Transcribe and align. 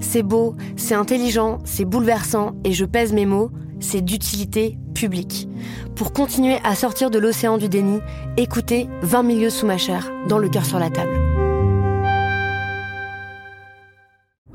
C'est 0.00 0.22
beau, 0.22 0.56
c'est 0.76 0.94
intelligent, 0.94 1.58
c'est 1.64 1.84
bouleversant, 1.84 2.52
et 2.64 2.72
je 2.72 2.84
pèse 2.84 3.12
mes 3.12 3.26
mots, 3.26 3.50
c'est 3.80 4.00
d'utilité 4.00 4.78
publique. 4.94 5.48
Pour 5.94 6.12
continuer 6.12 6.58
à 6.64 6.74
sortir 6.74 7.10
de 7.10 7.18
l'océan 7.18 7.58
du 7.58 7.68
déni, 7.68 8.00
écoutez 8.36 8.88
20 9.02 9.22
milieux 9.22 9.50
sous 9.50 9.66
ma 9.66 9.78
chair, 9.78 10.10
dans 10.28 10.38
le 10.38 10.48
cœur 10.48 10.64
sur 10.64 10.78
la 10.78 10.90
table. 10.90 11.16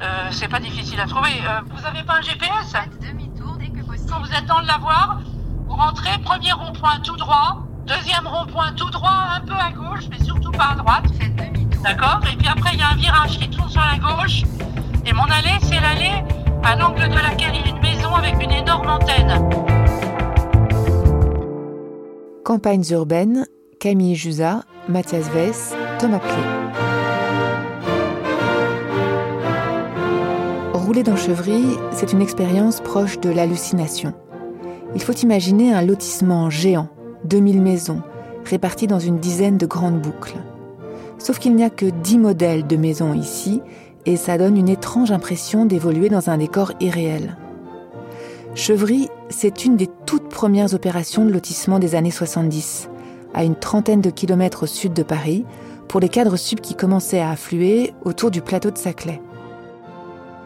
Euh, 0.01 0.27
c'est 0.31 0.49
pas 0.49 0.59
difficile 0.59 0.99
à 0.99 1.05
trouver. 1.05 1.29
Euh, 1.47 1.61
vous 1.73 1.85
avez 1.85 2.03
pas 2.03 2.15
un 2.15 2.21
GPS 2.21 2.71
Faites 2.71 2.99
demi-tour 3.01 3.55
dès 3.59 3.67
que 3.67 3.85
possible. 3.85 4.09
Quand 4.11 4.21
vous 4.21 4.31
êtes 4.33 4.45
dans 4.45 4.59
le 4.59 4.67
lavoir, 4.67 5.21
vous 5.67 5.75
rentrez, 5.75 6.19
premier 6.23 6.51
rond-point 6.51 6.99
tout 7.03 7.15
droit, 7.15 7.65
deuxième 7.85 8.27
rond-point 8.27 8.73
tout 8.73 8.89
droit, 8.89 9.27
un 9.35 9.41
peu 9.41 9.53
à 9.53 9.71
gauche, 9.71 10.05
mais 10.09 10.23
surtout 10.23 10.51
pas 10.51 10.71
à 10.71 10.75
droite. 10.75 11.05
Faites 11.19 11.35
demi-tour. 11.35 11.81
D'accord? 11.83 12.19
Et 12.31 12.35
puis 12.35 12.47
après, 12.47 12.71
il 12.73 12.79
y 12.79 12.83
a 12.83 12.89
un 12.89 12.95
virage 12.95 13.39
qui 13.39 13.49
tourne 13.49 13.69
sur 13.69 13.81
la 13.81 13.97
gauche. 13.97 14.43
Et 15.07 15.13
mon 15.13 15.23
allée, 15.23 15.59
c'est 15.61 15.79
l'allée 15.79 16.23
à 16.63 16.75
l'angle 16.75 17.07
de 17.07 17.13
laquelle 17.13 17.53
il 17.53 17.61
y 17.61 17.71
a 17.71 17.75
une 17.75 17.81
maison 17.81 18.15
avec 18.15 18.41
une 18.43 18.51
énorme 18.51 18.89
antenne. 18.89 19.39
Campagnes 22.43 22.83
urbaines, 22.89 23.45
Camille 23.79 24.15
Jusa, 24.15 24.63
Mathias 24.89 25.29
Weiss, 25.31 25.75
Thomas 25.99 26.19
Plé. 26.19 26.33
Rouler 30.73 31.03
dans 31.03 31.15
Chevry, 31.15 31.63
c'est 31.91 32.11
une 32.11 32.21
expérience 32.21 32.81
proche 32.81 33.19
de 33.19 33.29
l'hallucination. 33.29 34.13
Il 34.95 35.03
faut 35.03 35.13
imaginer 35.13 35.71
un 35.71 35.83
lotissement 35.83 36.49
géant, 36.49 36.89
2000 37.25 37.61
maisons, 37.61 38.01
réparties 38.43 38.87
dans 38.87 38.99
une 38.99 39.19
dizaine 39.19 39.57
de 39.57 39.67
grandes 39.67 40.01
boucles. 40.01 40.37
Sauf 41.19 41.37
qu'il 41.37 41.55
n'y 41.55 41.63
a 41.63 41.69
que 41.69 41.85
10 41.85 42.17
modèles 42.17 42.65
de 42.65 42.75
maisons 42.75 43.13
ici, 43.13 43.61
et 44.05 44.17
ça 44.17 44.37
donne 44.37 44.57
une 44.57 44.69
étrange 44.69 45.11
impression 45.11 45.65
d'évoluer 45.65 46.09
dans 46.09 46.29
un 46.29 46.37
décor 46.37 46.71
irréel. 46.79 47.37
Chevry, 48.53 49.09
c'est 49.29 49.65
une 49.65 49.75
des 49.75 49.89
toutes 50.05 50.29
premières 50.29 50.73
opérations 50.73 51.25
de 51.25 51.31
lotissement 51.31 51.79
des 51.79 51.95
années 51.95 52.11
70, 52.11 52.89
à 53.33 53.43
une 53.43 53.55
trentaine 53.55 54.01
de 54.01 54.09
kilomètres 54.09 54.63
au 54.63 54.67
sud 54.67 54.93
de 54.93 55.03
Paris, 55.03 55.45
pour 55.87 55.99
les 55.99 56.09
cadres 56.09 56.37
sub 56.37 56.61
qui 56.61 56.75
commençaient 56.75 57.19
à 57.19 57.31
affluer 57.31 57.93
autour 58.03 58.31
du 58.31 58.41
plateau 58.41 58.71
de 58.71 58.77
Saclay. 58.77 59.21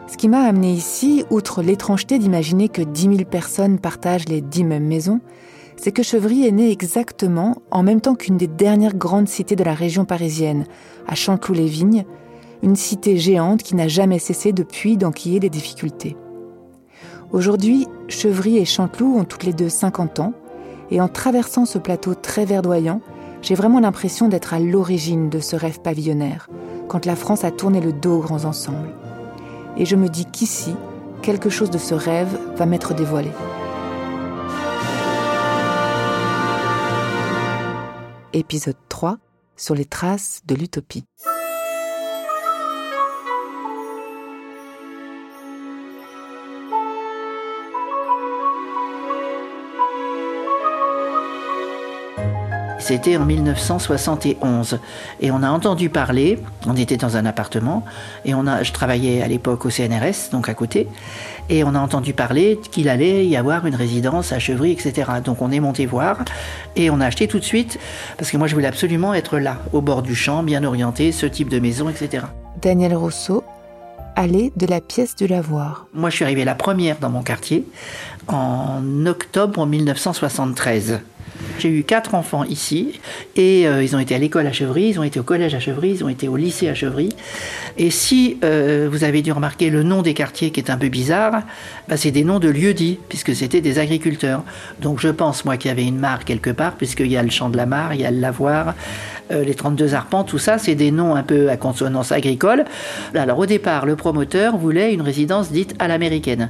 Ce 0.06 0.16
qui 0.16 0.28
m'a 0.28 0.40
amené 0.40 0.72
ici, 0.72 1.24
outre 1.30 1.62
l'étrangeté 1.62 2.18
d'imaginer 2.18 2.68
que 2.68 2.82
10 2.82 3.02
000 3.02 3.16
personnes 3.30 3.78
partagent 3.78 4.28
les 4.28 4.40
10 4.40 4.64
mêmes 4.64 4.86
maisons, 4.86 5.20
c'est 5.76 5.92
que 5.92 6.02
Chevry 6.02 6.46
est 6.46 6.52
né 6.52 6.70
exactement 6.70 7.62
en 7.70 7.82
même 7.82 8.00
temps 8.00 8.16
qu'une 8.16 8.36
des 8.36 8.48
dernières 8.48 8.96
grandes 8.96 9.28
cités 9.28 9.56
de 9.56 9.64
la 9.64 9.72
région 9.72 10.04
parisienne, 10.04 10.66
à 11.06 11.14
Chanteloup-les-Vignes, 11.14 12.04
une 12.62 12.76
cité 12.76 13.16
géante 13.16 13.62
qui 13.62 13.74
n'a 13.74 13.88
jamais 13.88 14.18
cessé 14.18 14.52
depuis 14.52 14.96
d'enquiller 14.96 15.40
des 15.40 15.48
difficultés. 15.48 16.16
Aujourd'hui, 17.32 17.86
Chevry 18.08 18.58
et 18.58 18.64
Chanteloup 18.64 19.16
ont 19.16 19.24
toutes 19.24 19.44
les 19.44 19.52
deux 19.52 19.68
50 19.68 20.20
ans, 20.20 20.32
et 20.90 21.00
en 21.00 21.08
traversant 21.08 21.64
ce 21.64 21.78
plateau 21.78 22.14
très 22.14 22.44
verdoyant, 22.44 23.00
j'ai 23.42 23.54
vraiment 23.54 23.80
l'impression 23.80 24.28
d'être 24.28 24.52
à 24.52 24.58
l'origine 24.58 25.30
de 25.30 25.38
ce 25.38 25.56
rêve 25.56 25.80
pavillonnaire, 25.80 26.48
quand 26.88 27.06
la 27.06 27.16
France 27.16 27.44
a 27.44 27.50
tourné 27.50 27.80
le 27.80 27.92
dos 27.92 28.18
aux 28.18 28.20
grands 28.20 28.44
ensembles. 28.44 28.90
Et 29.76 29.86
je 29.86 29.96
me 29.96 30.08
dis 30.08 30.26
qu'ici, 30.26 30.74
quelque 31.22 31.48
chose 31.48 31.70
de 31.70 31.78
ce 31.78 31.94
rêve 31.94 32.38
va 32.56 32.66
m'être 32.66 32.94
dévoilé. 32.94 33.30
Épisode 38.32 38.76
3 38.88 39.18
sur 39.56 39.74
les 39.74 39.84
traces 39.84 40.42
de 40.46 40.54
l'utopie. 40.54 41.04
C'était 52.90 53.16
en 53.16 53.24
1971 53.24 54.80
et 55.20 55.30
on 55.30 55.44
a 55.44 55.50
entendu 55.50 55.90
parler. 55.90 56.40
On 56.66 56.74
était 56.74 56.96
dans 56.96 57.16
un 57.16 57.24
appartement 57.24 57.84
et 58.24 58.34
on 58.34 58.48
a, 58.48 58.64
je 58.64 58.72
travaillais 58.72 59.22
à 59.22 59.28
l'époque 59.28 59.64
au 59.64 59.70
CNRS, 59.70 60.32
donc 60.32 60.48
à 60.48 60.54
côté, 60.54 60.88
et 61.48 61.62
on 61.62 61.76
a 61.76 61.78
entendu 61.78 62.14
parler 62.14 62.58
qu'il 62.72 62.88
allait 62.88 63.24
y 63.26 63.36
avoir 63.36 63.64
une 63.64 63.76
résidence 63.76 64.32
à 64.32 64.40
Chevry, 64.40 64.72
etc. 64.72 65.08
Donc 65.24 65.40
on 65.40 65.52
est 65.52 65.60
monté 65.60 65.86
voir 65.86 66.18
et 66.74 66.90
on 66.90 67.00
a 67.00 67.06
acheté 67.06 67.28
tout 67.28 67.38
de 67.38 67.44
suite 67.44 67.78
parce 68.18 68.32
que 68.32 68.36
moi 68.36 68.48
je 68.48 68.56
voulais 68.56 68.66
absolument 68.66 69.14
être 69.14 69.38
là, 69.38 69.58
au 69.72 69.82
bord 69.82 70.02
du 70.02 70.16
champ, 70.16 70.42
bien 70.42 70.64
orienté, 70.64 71.12
ce 71.12 71.26
type 71.26 71.48
de 71.48 71.60
maison, 71.60 71.88
etc. 71.90 72.24
Daniel 72.60 72.96
Rousseau, 72.96 73.44
allée 74.16 74.52
de 74.56 74.66
la 74.66 74.80
pièce 74.80 75.14
du 75.14 75.28
lavoir. 75.28 75.86
Moi 75.94 76.10
je 76.10 76.16
suis 76.16 76.24
arrivée 76.24 76.44
la 76.44 76.56
première 76.56 76.98
dans 76.98 77.10
mon 77.10 77.22
quartier 77.22 77.64
en 78.26 79.06
octobre 79.06 79.64
1973. 79.64 80.98
J'ai 81.60 81.68
eu 81.68 81.84
quatre 81.84 82.14
enfants 82.14 82.44
ici 82.44 82.98
et 83.36 83.68
euh, 83.68 83.82
ils 83.82 83.94
ont 83.94 83.98
été 83.98 84.14
à 84.14 84.18
l'école 84.18 84.46
à 84.46 84.52
Chevry, 84.52 84.88
ils 84.88 84.98
ont 84.98 85.02
été 85.02 85.20
au 85.20 85.22
collège 85.22 85.54
à 85.54 85.60
Chevry, 85.60 85.90
ils 85.90 86.02
ont 86.02 86.08
été 86.08 86.26
au 86.26 86.38
lycée 86.38 86.70
à 86.70 86.74
Chevry. 86.74 87.10
Et 87.76 87.90
si 87.90 88.38
euh, 88.42 88.88
vous 88.90 89.04
avez 89.04 89.20
dû 89.20 89.30
remarquer 89.30 89.68
le 89.68 89.82
nom 89.82 90.00
des 90.00 90.14
quartiers 90.14 90.52
qui 90.52 90.60
est 90.60 90.70
un 90.70 90.78
peu 90.78 90.88
bizarre, 90.88 91.42
bah, 91.86 91.98
c'est 91.98 92.12
des 92.12 92.24
noms 92.24 92.38
de 92.38 92.48
lieux 92.48 92.72
dits 92.72 92.98
puisque 93.10 93.34
c'était 93.34 93.60
des 93.60 93.78
agriculteurs. 93.78 94.42
Donc 94.80 95.00
je 95.00 95.08
pense 95.08 95.44
moi 95.44 95.58
qu'il 95.58 95.68
y 95.68 95.72
avait 95.72 95.84
une 95.84 95.98
mare 95.98 96.24
quelque 96.24 96.48
part 96.48 96.76
puisqu'il 96.76 97.08
y 97.08 97.18
a 97.18 97.22
le 97.22 97.30
champ 97.30 97.50
de 97.50 97.58
la 97.58 97.66
mare, 97.66 97.92
il 97.92 98.00
y 98.00 98.06
a 98.06 98.10
le 98.10 98.20
lavoir, 98.20 98.74
euh, 99.30 99.44
les 99.44 99.54
32 99.54 99.92
arpents, 99.92 100.24
tout 100.24 100.38
ça, 100.38 100.56
c'est 100.56 100.74
des 100.74 100.90
noms 100.90 101.14
un 101.14 101.22
peu 101.22 101.50
à 101.50 101.58
consonance 101.58 102.10
agricole. 102.10 102.64
Alors 103.14 103.38
au 103.38 103.46
départ, 103.46 103.84
le 103.84 103.96
promoteur 103.96 104.56
voulait 104.56 104.94
une 104.94 105.02
résidence 105.02 105.52
dite 105.52 105.74
à 105.78 105.88
l'américaine 105.88 106.48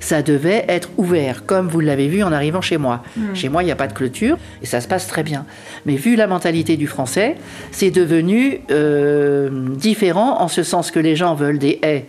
ça 0.00 0.22
devait 0.22 0.64
être 0.68 0.90
ouvert, 0.96 1.44
comme 1.46 1.68
vous 1.68 1.80
l'avez 1.80 2.08
vu 2.08 2.22
en 2.22 2.32
arrivant 2.32 2.60
chez 2.60 2.78
moi. 2.78 3.02
Chez 3.34 3.48
moi, 3.48 3.62
il 3.62 3.66
n'y 3.66 3.72
a 3.72 3.76
pas 3.76 3.86
de 3.86 3.92
clôture 3.92 4.36
et 4.62 4.66
ça 4.66 4.80
se 4.80 4.88
passe 4.88 5.06
très 5.06 5.22
bien. 5.22 5.44
Mais 5.86 5.96
vu 5.96 6.16
la 6.16 6.26
mentalité 6.26 6.76
du 6.76 6.86
français, 6.86 7.36
c'est 7.70 7.90
devenu 7.90 8.60
euh, 8.70 9.50
différent 9.76 10.40
en 10.40 10.48
ce 10.48 10.62
sens 10.62 10.90
que 10.90 10.98
les 10.98 11.16
gens 11.16 11.34
veulent 11.34 11.58
des 11.58 11.78
haies 11.82 12.06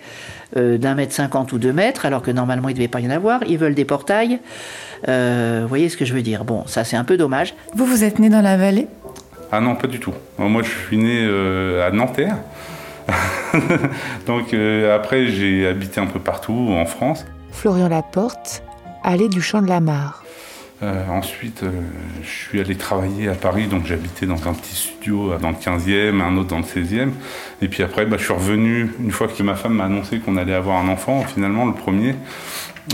euh, 0.57 0.77
d'un 0.77 0.95
mètre 0.95 1.13
cinquante 1.13 1.51
ou 1.53 1.59
deux 1.59 1.73
mètres, 1.73 2.05
alors 2.05 2.21
que 2.21 2.31
normalement 2.31 2.69
il 2.69 2.73
ne 2.73 2.77
devait 2.77 2.87
pas 2.87 2.99
y 2.99 3.07
en 3.07 3.11
avoir. 3.11 3.41
Ils 3.47 3.57
veulent 3.57 3.75
des 3.75 3.85
portails. 3.85 4.39
Euh, 5.07 5.59
vous 5.63 5.69
voyez 5.69 5.89
ce 5.89 5.97
que 5.97 6.05
je 6.05 6.13
veux 6.13 6.21
dire 6.21 6.43
Bon, 6.43 6.65
ça 6.67 6.83
c'est 6.83 6.97
un 6.97 7.03
peu 7.03 7.17
dommage. 7.17 7.53
Vous, 7.75 7.85
vous 7.85 8.03
êtes 8.03 8.19
né 8.19 8.29
dans 8.29 8.41
la 8.41 8.57
vallée? 8.57 8.87
Ah 9.51 9.59
non, 9.59 9.75
pas 9.75 9.87
du 9.87 9.99
tout. 9.99 10.13
Moi, 10.37 10.63
je 10.63 10.69
suis 10.69 10.97
né 10.97 11.25
euh, 11.25 11.85
à 11.85 11.91
Nanterre. 11.91 12.37
Donc 14.27 14.53
euh, 14.53 14.95
après, 14.95 15.27
j'ai 15.27 15.67
habité 15.67 15.99
un 15.99 16.05
peu 16.05 16.19
partout 16.19 16.69
en 16.71 16.85
France. 16.85 17.25
Florian 17.51 17.87
Laporte, 17.89 18.63
allée 19.03 19.29
du 19.29 19.41
Champ 19.41 19.61
de 19.61 19.67
la 19.67 19.79
Mare. 19.79 20.23
Euh, 20.83 21.07
ensuite, 21.09 21.61
euh, 21.61 21.69
je 22.23 22.27
suis 22.27 22.59
allé 22.59 22.75
travailler 22.75 23.27
à 23.29 23.35
Paris, 23.35 23.67
donc 23.67 23.85
j'habitais 23.85 24.25
dans 24.25 24.47
un 24.47 24.53
petit 24.53 24.73
studio 24.75 25.31
euh, 25.33 25.37
dans 25.37 25.49
le 25.49 25.55
15e, 25.55 26.19
un 26.21 26.35
autre 26.37 26.47
dans 26.49 26.57
le 26.57 26.63
16e. 26.63 27.09
Et 27.61 27.67
puis 27.67 27.83
après, 27.83 28.07
bah, 28.07 28.17
je 28.17 28.23
suis 28.23 28.33
revenu, 28.33 28.89
une 28.99 29.11
fois 29.11 29.27
que 29.27 29.43
ma 29.43 29.53
femme 29.55 29.73
m'a 29.75 29.85
annoncé 29.85 30.17
qu'on 30.19 30.37
allait 30.37 30.55
avoir 30.55 30.83
un 30.83 30.89
enfant, 30.89 31.21
finalement, 31.21 31.65
le 31.67 31.73
premier, 31.73 32.15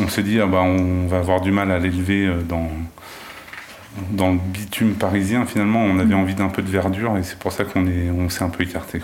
on 0.02 0.10
s'est 0.10 0.24
dit, 0.24 0.38
ah, 0.42 0.48
bah, 0.48 0.64
on 0.64 1.08
va 1.08 1.20
avoir 1.20 1.40
du 1.40 1.52
mal 1.54 1.72
à 1.72 1.80
l'élever 1.80 2.26
euh, 2.28 2.42
dans, 2.42 2.68
dans 4.12 4.32
le 4.34 4.38
bitume 4.38 4.96
parisien. 4.96 5.46
Finalement, 5.46 5.80
on 5.82 5.98
avait 5.98 6.14
envie 6.16 6.36
d'un 6.36 6.50
peu 6.50 6.62
de 6.62 6.70
verdure 6.70 7.16
et 7.18 7.24
c'est 7.24 7.40
pour 7.40 7.54
ça 7.54 7.64
qu'on 7.64 7.88
est- 7.88 8.10
on 8.12 8.28
s'est 8.30 8.44
un 8.44 8.50
peu 8.50 8.64
écarté. 8.64 9.00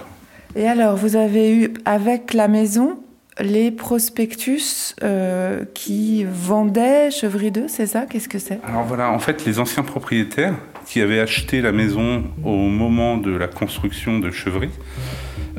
Et 0.57 0.67
alors, 0.67 0.97
vous 0.97 1.15
avez 1.15 1.55
eu 1.55 1.73
avec 1.85 2.33
la 2.33 2.49
maison 2.49 2.97
les 3.39 3.71
prospectus 3.71 4.95
euh, 5.01 5.65
qui 5.73 6.25
vendaient 6.25 7.09
Chevry 7.09 7.51
2, 7.51 7.67
c'est 7.67 7.87
ça? 7.87 8.05
Qu'est-ce 8.05 8.29
que 8.29 8.39
c'est? 8.39 8.59
Alors 8.63 8.83
voilà, 8.83 9.11
en 9.11 9.19
fait, 9.19 9.45
les 9.45 9.59
anciens 9.59 9.83
propriétaires 9.83 10.55
qui 10.85 11.01
avaient 11.01 11.19
acheté 11.19 11.61
la 11.61 11.71
maison 11.71 12.23
au 12.43 12.69
moment 12.69 13.17
de 13.17 13.31
la 13.31 13.47
construction 13.47 14.19
de 14.19 14.29
Chevry 14.29 14.69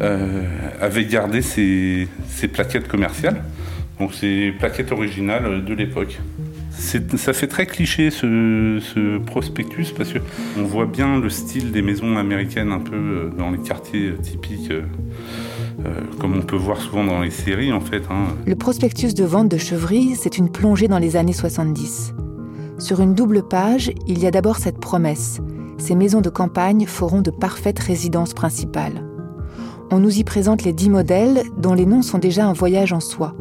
euh, 0.00 0.42
avaient 0.80 1.04
gardé 1.04 1.42
ces, 1.42 2.08
plaquettes 2.52 2.88
commerciales. 2.88 3.42
Donc 3.98 4.12
ces 4.14 4.52
plaquettes 4.58 4.92
originales 4.92 5.64
de 5.64 5.74
l'époque. 5.74 6.18
Ça 7.16 7.32
fait 7.32 7.46
très 7.46 7.66
cliché 7.66 8.10
ce, 8.10 9.18
prospectus 9.18 9.92
parce 9.96 10.12
qu'on 10.12 10.64
voit 10.64 10.86
bien 10.86 11.20
le 11.20 11.30
style 11.30 11.70
des 11.70 11.82
maisons 11.82 12.16
américaines 12.16 12.72
un 12.72 12.80
peu 12.80 12.96
euh, 12.96 13.30
dans 13.38 13.50
les 13.50 13.58
quartiers 13.58 14.14
typiques, 14.20 14.72
comme 16.18 16.36
on 16.36 16.42
peut 16.42 16.56
voir 16.56 16.80
souvent 16.80 17.04
dans 17.04 17.20
les 17.20 17.30
séries 17.30 17.72
en 17.72 17.80
fait. 17.80 18.02
Hein. 18.10 18.26
Le 18.46 18.54
prospectus 18.54 19.14
de 19.14 19.24
vente 19.24 19.48
de 19.48 19.58
Chevry, 19.58 20.14
c'est 20.16 20.38
une 20.38 20.50
plongée 20.50 20.88
dans 20.88 20.98
les 20.98 21.16
années 21.16 21.32
70. 21.32 22.14
Sur 22.78 23.00
une 23.00 23.14
double 23.14 23.42
page, 23.42 23.92
il 24.06 24.18
y 24.18 24.26
a 24.26 24.30
d'abord 24.30 24.58
cette 24.58 24.78
promesse. 24.78 25.40
Ces 25.78 25.94
maisons 25.94 26.20
de 26.20 26.30
campagne 26.30 26.86
feront 26.86 27.20
de 27.20 27.30
parfaites 27.30 27.78
résidences 27.78 28.34
principales. 28.34 29.04
On 29.90 30.00
nous 30.00 30.18
y 30.18 30.24
présente 30.24 30.64
les 30.64 30.72
dix 30.72 30.90
modèles 30.90 31.42
dont 31.56 31.74
les 31.74 31.86
noms 31.86 32.02
sont 32.02 32.18
déjà 32.18 32.46
un 32.46 32.52
voyage 32.52 32.92
en 32.92 33.00
soi. 33.00 33.34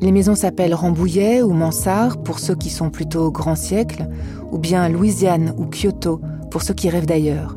Les 0.00 0.12
maisons 0.12 0.36
s'appellent 0.36 0.74
Rambouillet 0.74 1.42
ou 1.42 1.52
Mansart 1.52 2.22
pour 2.22 2.38
ceux 2.38 2.54
qui 2.54 2.70
sont 2.70 2.90
plutôt 2.90 3.32
grand 3.32 3.56
siècle, 3.56 4.06
ou 4.52 4.58
bien 4.58 4.88
Louisiane 4.88 5.54
ou 5.56 5.66
Kyoto 5.66 6.20
pour 6.50 6.62
ceux 6.62 6.74
qui 6.74 6.88
rêvent 6.88 7.06
d'ailleurs. 7.06 7.56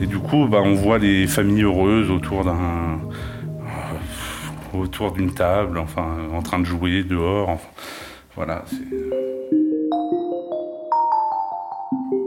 Et 0.00 0.06
du 0.06 0.18
coup, 0.18 0.46
bah, 0.48 0.58
on 0.64 0.74
voit 0.74 0.98
les 0.98 1.26
familles 1.26 1.62
heureuses 1.62 2.10
autour 2.10 2.44
d'un 2.44 2.56
euh, 2.56 2.96
autour 4.74 5.12
d'une 5.12 5.32
table, 5.32 5.78
enfin, 5.78 6.16
en 6.32 6.42
train 6.42 6.58
de 6.58 6.64
jouer 6.64 7.02
dehors. 7.02 7.48
Enfin, 7.48 7.68
voilà. 8.36 8.64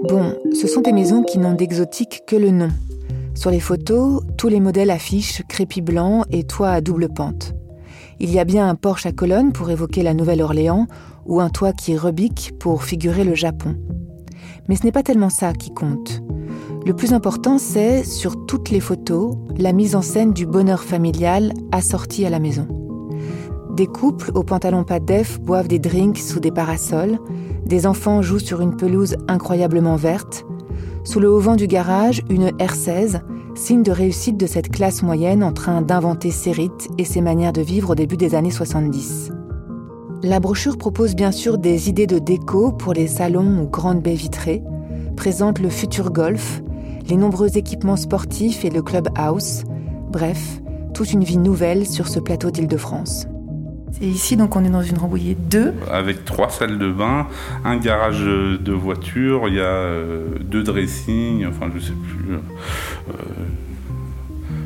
Bon, 0.08 0.36
ce 0.54 0.68
sont 0.68 0.82
des 0.82 0.94
maisons 0.94 1.24
qui 1.24 1.38
n'ont 1.38 1.54
d'exotique 1.54 2.24
que 2.28 2.36
le 2.36 2.52
nom. 2.52 2.70
Sur 3.36 3.52
les 3.52 3.60
photos, 3.60 4.22
tous 4.38 4.50
les 4.50 4.60
modèles 4.60 4.92
affichent 4.92 5.44
crépi 5.48 5.82
blanc 5.82 6.26
et 6.32 6.44
toit 6.44 6.72
à 6.72 6.82
double 6.82 7.10
pente. 7.10 7.54
Il 8.20 8.30
y 8.32 8.40
a 8.40 8.44
bien 8.44 8.68
un 8.68 8.76
porche 8.76 9.06
à 9.06 9.12
colonnes 9.12 9.54
pour 9.54 9.70
évoquer 9.70 10.04
la 10.04 10.14
Nouvelle-Orléans 10.14 10.88
ou 11.26 11.40
un 11.40 11.50
toit 11.50 11.74
qui 11.74 11.98
rebique 11.98 12.54
pour 12.60 12.84
figurer 12.84 13.24
le 13.24 13.36
Japon. 13.36 13.76
Mais 14.68 14.76
ce 14.76 14.84
n'est 14.84 14.92
pas 14.92 15.04
tellement 15.04 15.30
ça 15.30 15.54
qui 15.54 15.74
compte. 15.74 16.22
Le 16.83 16.94
plus 16.94 17.13
important, 17.13 17.60
c'est, 17.60 18.04
sur 18.04 18.48
toutes 18.48 18.72
les 18.72 18.80
photos, 18.80 19.36
la 19.56 19.72
mise 19.72 19.95
en 19.95 20.01
scène 20.01 20.33
du 20.33 20.48
bonheur 20.48 20.81
familial 20.81 21.54
assorti 21.72 22.25
à 22.25 22.31
la 22.31 22.39
maison. 22.39 22.68
Des 23.75 23.86
couples 23.86 24.31
aux 24.33 24.44
pantalons 24.44 24.83
pas 24.83 25.00
def 25.00 25.39
boivent 25.39 25.68
des 25.68 25.78
drinks 25.78 26.18
sous 26.18 26.39
des 26.39 26.50
parasols, 26.51 27.19
des 27.66 27.86
enfants 27.86 28.24
jouent 28.24 28.39
sur 28.39 28.62
une 28.62 28.75
pelouse 28.75 29.16
incroyablement 29.28 29.95
verte, 29.95 30.44
sous 31.04 31.19
le 31.19 31.31
haut 31.31 31.39
vent 31.39 31.56
du 31.56 31.68
garage, 31.68 32.24
une 32.31 32.50
R16, 32.50 33.22
signe 33.54 33.84
de 33.84 33.92
réussite 33.92 34.38
de 34.38 34.48
cette 34.48 34.69
classe 34.69 35.04
moyenne 35.04 35.44
en 35.44 35.54
train 35.54 35.84
d'inventer 35.84 36.31
ses 36.31 36.51
rites 36.51 36.89
et 36.98 37.06
ses 37.06 37.22
manières 37.22 37.54
de 37.54 37.62
vivre 37.62 37.92
au 37.92 37.95
début 37.95 38.18
des 38.18 38.34
années 38.34 38.50
70. 38.50 39.31
La 40.24 40.39
brochure 40.39 40.77
propose 40.77 41.16
bien 41.16 41.31
sûr 41.31 41.60
des 41.60 41.89
idées 41.89 42.07
de 42.07 42.18
déco 42.18 42.72
pour 42.72 42.94
les 42.94 43.07
salons 43.07 43.62
ou 43.62 43.68
grandes 43.68 44.01
baies 44.01 44.16
vitrées, 44.16 44.63
présente 45.16 45.60
le 45.60 45.69
futur 45.69 46.12
golf, 46.12 46.62
les 47.12 47.18
nombreux 47.18 47.58
équipements 47.58 47.98
sportifs 47.98 48.63
et 48.63 48.69
le 48.69 48.81
clubhouse, 48.81 49.66
bref, 50.10 50.62
toute 50.94 51.12
une 51.12 51.25
vie 51.25 51.38
nouvelle 51.38 51.86
sur 51.86 52.08
ce 52.08 52.22
plateau 52.22 52.52
d'Île-de-France. 52.52 53.28
Et 54.02 54.08
ici, 54.08 54.38
donc, 54.38 54.56
on 54.56 54.63
est 54.63 54.69
dans 54.69 54.81
une 54.81 54.98
Rambouillet 54.98 55.36
2. 55.36 55.74
Avec 55.92 56.24
trois 56.24 56.50
salles 56.50 56.80
de 56.80 56.90
bain, 56.90 57.28
un 57.66 57.75
garage 57.75 58.22
de 58.22 58.72
voiture, 58.72 59.50
il 59.50 59.56
y 59.56 59.60
a 59.60 59.63
euh, 59.63 60.40
deux 60.40 60.63
dressings, 60.63 61.46
enfin, 61.46 61.69
je 61.75 61.81
sais 61.81 61.92
plus. 61.92 62.36
Euh, 62.36 62.38
euh, 63.10 63.13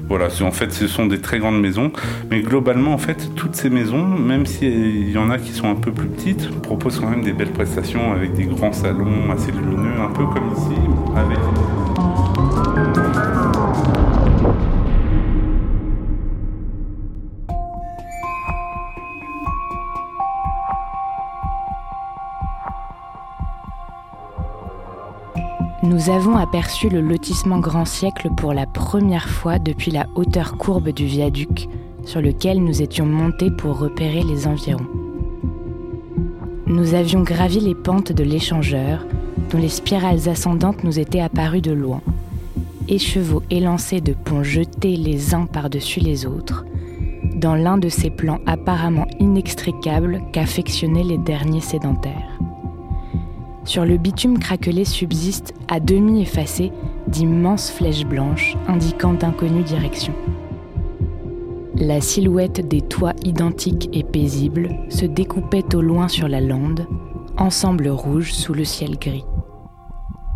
voilà, 0.08 0.28
en 0.42 0.52
fait, 0.52 0.72
ce 0.72 0.88
sont 0.88 1.08
des 1.08 1.20
très 1.20 1.40
grandes 1.40 1.60
maisons. 1.60 1.92
Mais 2.30 2.42
globalement, 2.42 2.94
en 2.94 2.98
fait, 2.98 3.32
toutes 3.36 3.56
ces 3.56 3.70
maisons, 3.70 4.06
même 4.06 4.46
s'il 4.46 5.10
y 5.10 5.18
en 5.18 5.30
a 5.30 5.38
qui 5.38 5.52
sont 5.52 5.70
un 5.70 5.76
peu 5.76 5.92
plus 5.92 6.08
petites, 6.08 6.50
proposent 6.62 7.00
quand 7.00 7.10
même 7.10 7.24
des 7.24 7.34
belles 7.34 7.52
prestations 7.52 8.14
avec 8.14 8.34
des 8.34 8.46
grands 8.46 8.74
salons 8.74 9.32
assez 9.32 9.52
lumineux, 9.52 10.00
un 10.00 10.12
peu 10.12 10.26
comme 10.26 10.52
ici, 10.54 10.80
avec 11.16 11.40
nous 25.96 26.10
avons 26.10 26.36
aperçu 26.36 26.90
le 26.90 27.00
lotissement 27.00 27.60
Grand 27.60 27.86
Siècle 27.86 28.28
pour 28.36 28.54
la 28.54 28.66
première 28.66 29.30
fois 29.30 29.60
depuis 29.60 29.92
la 29.92 30.08
hauteur 30.16 30.58
courbe 30.58 30.90
du 30.90 31.06
viaduc 31.06 31.70
sur 32.04 32.22
lequel 32.22 32.62
nous 32.62 32.82
étions 32.82 33.06
montés 33.06 33.50
pour 33.50 33.80
repérer 33.80 34.22
les 34.22 34.46
environs. 34.46 34.88
Nous 36.68 36.96
avions 36.96 37.22
gravi 37.22 37.62
les 37.62 37.76
pentes 37.76 38.12
de 38.12 38.26
l'échangeur, 38.26 39.06
dont 39.50 39.58
les 39.58 39.70
spirales 39.70 40.28
ascendantes 40.28 40.84
nous 40.84 41.00
étaient 41.00 41.22
apparues 41.22 41.62
de 41.62 41.72
loin. 41.72 42.02
Écheveaux 42.90 43.44
élancés 43.50 44.02
de 44.02 44.12
ponts 44.12 44.44
jetés 44.44 44.98
les 44.98 45.34
uns 45.34 45.46
par-dessus 45.46 46.02
les 46.02 46.26
autres, 46.26 46.66
dans 47.36 47.56
l'un 47.56 47.78
de 47.78 47.88
ces 47.88 48.10
plans 48.10 48.42
apparemment 48.46 49.08
inextricables 49.22 50.22
qu'affectionnaient 50.34 51.04
les 51.04 51.20
derniers 51.20 51.62
sédentaires. 51.62 52.35
Sur 53.66 53.84
le 53.84 53.98
bitume 53.98 54.38
craquelé 54.38 54.86
subsistent, 54.86 55.54
à 55.68 55.80
demi 55.80 56.22
effacées, 56.22 56.72
d'immenses 57.08 57.72
flèches 57.72 58.06
blanches 58.06 58.56
indiquant 58.68 59.14
d'inconnues 59.14 59.64
directions. 59.64 60.14
La 61.74 62.00
silhouette 62.00 62.66
des 62.68 62.82
toits 62.82 63.16
identiques 63.26 63.90
et 63.92 64.04
paisibles 64.04 64.70
se 64.90 65.06
découpait 65.06 65.76
au 65.76 65.82
loin 65.82 66.08
sur 66.08 66.28
la 66.28 66.42
lande, 66.42 66.86
ensemble 67.38 67.88
rouge 67.88 68.34
sous 68.34 68.54
le 68.54 68.64
ciel 68.64 68.98
gris. 69.00 69.26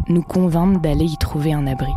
Nous 0.07 0.23
convînmes 0.23 0.81
d'aller 0.81 1.05
y 1.05 1.17
trouver 1.17 1.53
un 1.53 1.67
abri. 1.67 1.91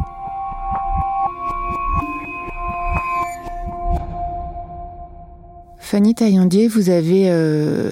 Fanny 5.78 6.14
Taillandier, 6.14 6.68
vous 6.68 6.90
avez 6.90 7.30
euh, 7.30 7.90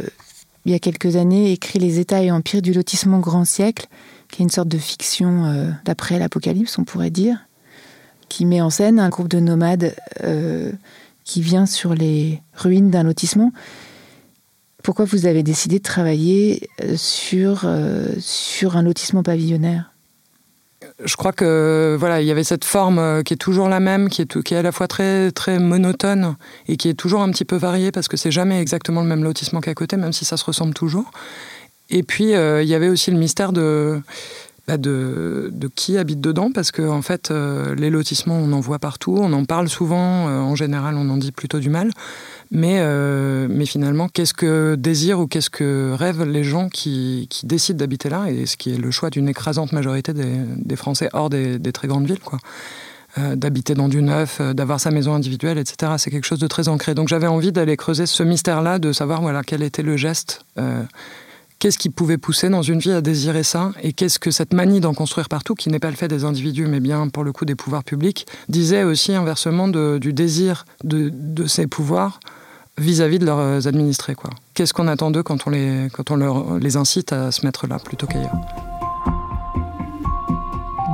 il 0.64 0.73
y 0.73 0.75
a 0.75 0.79
quelques 0.79 1.17
années, 1.17 1.52
écrit 1.52 1.79
Les 1.79 1.99
États 1.99 2.23
et 2.23 2.31
empires 2.31 2.62
du 2.62 2.73
lotissement 2.73 3.19
grand 3.19 3.45
siècle, 3.45 3.87
qui 4.31 4.43
est 4.43 4.45
une 4.45 4.50
sorte 4.50 4.69
de 4.69 4.79
fiction 4.79 5.47
euh, 5.47 5.71
d'après 5.85 6.19
l'Apocalypse, 6.19 6.79
on 6.79 6.85
pourrait 6.85 7.11
dire, 7.11 7.38
qui 8.29 8.45
met 8.47 8.61
en 8.61 8.71
scène 8.71 9.00
un 9.00 9.09
groupe 9.09 9.29
de 9.29 9.40
nomades 9.40 9.95
euh, 10.23 10.73
qui 11.25 11.43
vient 11.43 11.67
sur 11.67 11.95
les 11.95 12.43
ruines 12.55 12.90
d'un 12.90 13.02
lotissement. 13.02 13.52
Pourquoi 14.83 15.05
vous 15.05 15.26
avez 15.26 15.43
décidé 15.43 15.79
de 15.79 15.83
travailler 15.83 16.69
euh, 16.83 16.97
sur, 16.97 17.69
sur 18.19 18.76
un 18.76 18.83
lotissement 18.83 19.23
pavillonnaire? 19.23 19.93
Je 21.05 21.17
crois 21.17 21.33
que 21.33 21.97
voilà, 21.99 22.21
il 22.21 22.27
y 22.27 22.31
avait 22.31 22.45
cette 22.45 22.65
forme 22.65 22.99
euh, 22.99 23.23
qui 23.23 23.35
est 23.35 23.39
toujours 23.39 23.69
la 23.69 23.81
même, 23.81 24.09
qui 24.09 24.23
est, 24.23 24.53
à 24.53 24.63
la 24.63 24.73
fois 24.73 24.89
très 24.89 25.31
très 25.31 25.59
monotone 25.59 26.37
et 26.69 26.77
qui 26.77 26.89
est 26.89 26.95
toujours 26.95 27.21
un 27.21 27.31
petit 27.31 27.45
peu 27.45 27.57
variée 27.57 27.93
parce 27.93 28.09
que 28.09 28.17
c'est 28.17 28.31
jamais 28.31 28.61
exactement 28.61 29.03
le 29.03 29.09
même 29.09 29.23
lotissement 29.23 29.61
qu'à 29.61 29.75
côté, 29.75 29.97
même 29.97 30.13
si 30.13 30.25
ça 30.25 30.37
se 30.37 30.45
ressemble 30.45 30.75
toujours. 30.75 31.11
Et 31.91 32.03
puis 32.03 32.35
euh, 32.35 32.63
il 32.63 32.69
y 32.69 32.75
avait 32.75 32.89
aussi 32.89 33.11
le 33.11 33.19
mystère 33.19 33.53
de 33.53 34.01
bah, 34.67 34.76
de, 34.76 35.52
qui 35.75 35.99
habite 35.99 36.21
dedans 36.21 36.50
parce 36.52 36.73
que 36.73 36.83
en 36.83 37.02
fait 37.02 37.31
euh, 37.31 37.75
les 37.75 37.90
lotissements 37.90 38.38
on 38.38 38.52
en 38.52 38.61
voit 38.61 38.79
partout, 38.79 39.17
on 39.21 39.33
en 39.33 39.45
parle 39.45 39.69
souvent, 39.69 40.26
en 40.26 40.55
général 40.55 40.97
on 40.97 41.09
en 41.11 41.17
dit 41.17 41.33
plutôt 41.33 41.59
du 41.59 41.71
mal. 41.71 41.90
Mais, 42.52 42.79
euh, 42.81 43.47
mais 43.49 43.64
finalement, 43.64 44.09
qu'est-ce 44.09 44.35
que 44.35 44.75
désirent 44.75 45.21
ou 45.21 45.29
qu'est-ce 45.29 45.50
que 45.50 45.93
rêvent 45.93 46.25
les 46.25 46.43
gens 46.43 46.69
qui, 46.69 47.29
qui 47.31 47.47
décident 47.47 47.79
d'habiter 47.79 48.09
là, 48.09 48.29
et 48.29 48.47
ce 48.47 48.57
qui 48.57 48.73
est 48.73 48.76
le 48.76 48.90
choix 48.90 49.09
d'une 49.09 49.29
écrasante 49.29 49.73
majorité 49.73 50.12
des, 50.12 50.76
Français 50.76 51.09
hors 51.12 51.31
des, 51.31 51.61
très 51.73 51.87
grandes 51.87 52.07
villes, 52.07 52.21
quoi. 52.21 52.38
Euh, 53.19 53.35
d'habiter 53.35 53.75
dans 53.75 53.88
du 53.88 54.02
neuf, 54.02 54.38
euh, 54.40 54.52
d'avoir 54.52 54.79
sa 54.79 54.93
maison 54.93 55.14
individuelle, 55.14 55.59
etc. 55.59 55.95
C'est 55.99 56.12
quelque 56.12 56.26
chose 56.26 56.38
de 56.38 56.47
très 56.47 56.69
ancré. 56.69 56.95
Donc 56.95 57.09
j'avais 57.09 57.26
envie 57.26 57.50
d'aller 57.50 57.76
creuser 57.76 58.07
ce 58.07 58.23
mystère-là, 58.23 58.79
de 58.79 58.93
savoir 58.93 59.21
voilà 59.21 59.43
quel 59.43 59.64
était 59.64 59.83
le 59.83 59.97
geste. 59.97 60.45
Qu'est-ce 61.61 61.76
qui 61.76 61.90
pouvait 61.90 62.17
pousser 62.17 62.49
dans 62.49 62.62
une 62.62 62.79
vie 62.79 62.90
à 62.90 63.02
désirer 63.02 63.43
ça 63.43 63.73
Et 63.83 63.93
qu'est-ce 63.93 64.19
que 64.19 64.31
cette 64.31 64.55
manie 64.55 64.81
d'en 64.81 64.95
construire 64.95 65.29
partout, 65.29 65.55
qui 65.55 65.69
n'est 65.69 65.79
pas 65.79 65.90
le 65.90 65.95
fait 65.95 66.09
des 66.09 66.25
individus, 66.25 66.67
mais 66.67 66.81
bien 66.81 67.09
pour 67.09 67.23
le 67.23 67.33
coup 67.33 67.45
des 67.45 67.55
pouvoirs 67.55 67.85
publics, 67.85 68.26
disait 68.49 68.83
aussi 68.83 69.14
inversement 69.14 69.69
du 69.69 70.14
désir 70.14 70.64
de, 70.85 71.12
ces 71.47 71.67
pouvoirs 71.67 72.19
vis-à-vis 72.79 73.19
de 73.19 73.26
leurs 73.26 73.69
administrés. 73.69 74.17
Qu'est-ce 74.55 74.73
qu'on 74.73 74.88
attend 74.88 75.11
d'eux 75.11 75.23
quand 75.23 75.47
on, 75.47 75.50
les, 75.50 75.88
quand 75.93 76.11
on 76.11 76.57
les 76.57 76.79
incite 76.79 77.12
à 77.12 77.31
se 77.31 77.45
mettre 77.45 77.67
là 77.67 77.79
plutôt 77.79 78.07
qu'ailleurs? 78.07 78.40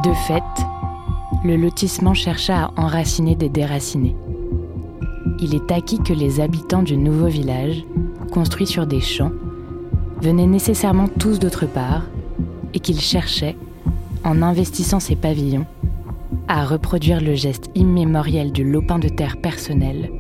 De 0.02 0.12
fait, 0.26 0.42
le 1.44 1.54
lotissement 1.54 2.14
chercha 2.14 2.64
à 2.64 2.70
enraciner 2.76 3.36
des 3.36 3.48
déracinés. 3.48 4.16
il 5.38 5.54
est 5.54 5.70
acquis 5.70 6.00
que 6.00 6.12
les 6.12 6.40
habitants 6.40 6.82
du 6.82 6.96
nouveau 6.96 7.28
village, 7.28 7.84
construit 8.32 8.66
sur 8.66 8.88
des 8.88 9.00
champs, 9.00 9.30
venaient 10.20 10.46
nécessairement 10.46 11.08
tous 11.08 11.38
d'autre 11.38 11.66
part 11.66 12.02
et 12.74 12.80
qu'ils 12.80 13.00
cherchaient, 13.00 13.56
en 14.24 14.42
investissant 14.42 15.00
ces 15.00 15.16
pavillons, 15.16 15.66
à 16.48 16.64
reproduire 16.64 17.20
le 17.20 17.34
geste 17.34 17.70
immémoriel 17.74 18.52
du 18.52 18.64
lopin 18.64 18.98
de 18.98 19.08
terre 19.08 19.36
personnel, 19.36 20.10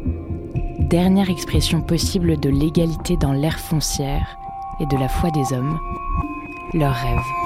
dernière 0.80 1.30
expression 1.30 1.80
possible 1.80 2.38
de 2.38 2.50
l'égalité 2.50 3.16
dans 3.16 3.32
l'ère 3.32 3.58
foncière 3.58 4.36
et 4.80 4.86
de 4.86 4.96
la 4.96 5.08
foi 5.08 5.30
des 5.30 5.52
hommes, 5.52 5.78
leur 6.74 6.94
rêve. 6.94 7.45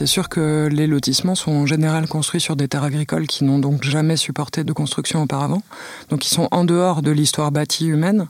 C'est 0.00 0.06
sûr 0.06 0.30
que 0.30 0.66
les 0.72 0.86
lotissements 0.86 1.34
sont 1.34 1.52
en 1.52 1.66
général 1.66 2.08
construits 2.08 2.40
sur 2.40 2.56
des 2.56 2.68
terres 2.68 2.84
agricoles 2.84 3.26
qui 3.26 3.44
n'ont 3.44 3.58
donc 3.58 3.84
jamais 3.84 4.16
supporté 4.16 4.64
de 4.64 4.72
construction 4.72 5.22
auparavant. 5.22 5.60
Donc 6.08 6.24
ils 6.24 6.30
sont 6.30 6.48
en 6.52 6.64
dehors 6.64 7.02
de 7.02 7.10
l'histoire 7.10 7.52
bâtie 7.52 7.86
humaine. 7.86 8.26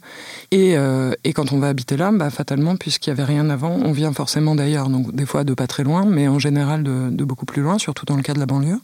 Et, 0.50 0.77
euh, 0.77 1.12
quand 1.33 1.53
on 1.53 1.61
va 1.61 1.69
habiter 1.69 1.97
là, 1.97 2.11
bah, 2.11 2.29
fatalement, 2.31 2.75
puisqu'il 2.75 3.11
n'y 3.11 3.21
avait 3.21 3.33
rien 3.33 3.49
avant, 3.50 3.71
on 3.71 3.93
vient 3.93 4.12
forcément 4.12 4.57
d'ailleurs, 4.57 4.89
donc 4.89 5.15
des 5.15 5.27
fois 5.27 5.45
de 5.45 5.55
pas 5.55 5.69
très 5.69 5.85
loin, 5.85 6.05
mais 6.05 6.27
en 6.27 6.41
général 6.41 6.83
de 6.83 7.25
beaucoup 7.25 7.47
plus 7.47 7.62
loin, 7.62 7.79
surtout 7.79 8.05
dans 8.05 8.17
le 8.17 8.23
cas 8.23 8.35
de 8.35 8.41
la 8.41 8.47
banlieue. 8.47 8.81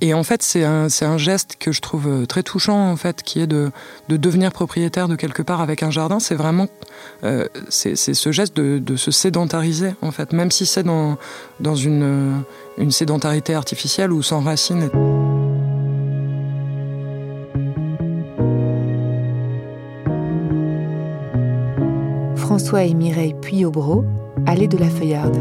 Et 0.00 0.14
en 0.14 0.22
fait, 0.22 0.42
c'est 0.42 0.64
un, 0.64 0.86
un, 1.00 1.18
geste 1.18 1.56
que 1.58 1.72
je 1.72 1.80
trouve 1.80 2.06
euh, 2.06 2.26
très 2.26 2.44
touchant, 2.44 2.90
en 2.90 2.96
fait, 2.96 3.22
qui 3.22 3.40
est 3.40 3.48
de, 3.48 3.72
de 4.08 4.16
devenir 4.16 4.52
propriétaire 4.52 5.08
de 5.08 5.16
quelque 5.16 5.42
part 5.42 5.60
avec 5.60 5.82
un 5.82 5.90
jardin. 5.90 6.20
C'est 6.20 6.36
vraiment 6.36 6.68
euh, 7.24 7.46
c'est 7.68 7.96
ce 7.96 8.32
geste 8.32 8.56
de, 8.56 8.78
de, 8.78 8.96
se 8.96 9.10
sédentariser, 9.10 9.94
en 10.00 10.12
fait, 10.12 10.32
même 10.32 10.52
si 10.52 10.66
c'est 10.66 10.84
dans, 10.84 11.18
dans 11.58 11.74
une, 11.74 12.02
euh, 12.02 12.38
une 12.78 12.92
sédentarité 12.92 13.54
artificielle 13.54 14.12
ou 14.12 14.22
sans 14.22 14.40
racines. 14.40 14.88
François 22.36 22.84
et 22.84 22.94
Mireille 22.94 23.34
Puyobro, 23.42 24.04
allée 24.46 24.68
de 24.68 24.78
la 24.78 24.88
Feuillarde. 24.88 25.36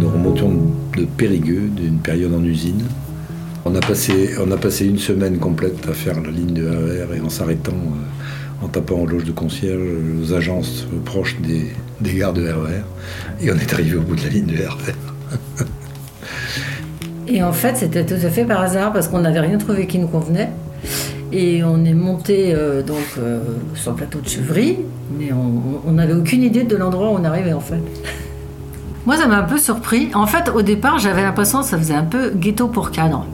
Nous 0.00 0.08
remontions 0.08 0.77
de 0.98 1.04
Périgueux, 1.04 1.68
d'une 1.74 1.98
période 1.98 2.34
en 2.34 2.42
usine. 2.42 2.84
On 3.64 3.74
a, 3.74 3.80
passé, 3.80 4.30
on 4.44 4.50
a 4.50 4.56
passé 4.56 4.86
une 4.86 4.98
semaine 4.98 5.38
complète 5.38 5.86
à 5.88 5.92
faire 5.92 6.20
la 6.20 6.30
ligne 6.30 6.54
de 6.54 6.66
RER 6.66 7.16
et 7.16 7.20
en 7.20 7.28
s'arrêtant, 7.28 7.72
euh, 7.72 8.64
en 8.64 8.68
tapant 8.68 9.00
en 9.02 9.06
loge 9.06 9.24
de 9.24 9.32
concierge, 9.32 9.80
aux 10.22 10.32
agences 10.32 10.86
proches 11.04 11.36
des, 11.40 11.66
des 12.00 12.18
gares 12.18 12.32
de 12.32 12.48
RER. 12.48 12.82
Et 13.40 13.50
on 13.52 13.56
est 13.56 13.72
arrivé 13.72 13.96
au 13.96 14.00
bout 14.00 14.16
de 14.16 14.22
la 14.22 14.28
ligne 14.28 14.46
de 14.46 14.56
RER. 14.56 15.64
et 17.28 17.42
en 17.42 17.52
fait, 17.52 17.76
c'était 17.76 18.04
tout 18.04 18.14
à 18.14 18.30
fait 18.30 18.44
par 18.44 18.60
hasard 18.60 18.92
parce 18.92 19.08
qu'on 19.08 19.20
n'avait 19.20 19.40
rien 19.40 19.58
trouvé 19.58 19.86
qui 19.86 19.98
nous 19.98 20.08
convenait. 20.08 20.50
Et 21.30 21.62
on 21.62 21.84
est 21.84 21.94
monté 21.94 22.54
euh, 22.54 22.82
donc 22.82 23.04
euh, 23.18 23.40
sur 23.74 23.90
le 23.90 23.98
plateau 23.98 24.20
de 24.20 24.28
Chevry, 24.28 24.78
mais 25.18 25.28
on 25.32 25.92
n'avait 25.92 26.14
aucune 26.14 26.42
idée 26.42 26.64
de 26.64 26.74
l'endroit 26.74 27.10
où 27.10 27.16
on 27.16 27.24
arrivait 27.24 27.52
en 27.52 27.60
fait. 27.60 27.82
Moi, 29.08 29.16
ça 29.16 29.26
m'a 29.26 29.38
un 29.38 29.42
peu 29.42 29.56
surpris. 29.56 30.10
En 30.12 30.26
fait, 30.26 30.50
au 30.54 30.60
départ, 30.60 30.98
j'avais 30.98 31.22
l'impression 31.22 31.60
que 31.60 31.64
ça 31.64 31.78
faisait 31.78 31.94
un 31.94 32.04
peu 32.04 32.28
ghetto 32.28 32.68
pour 32.68 32.90
cadre. 32.90 33.24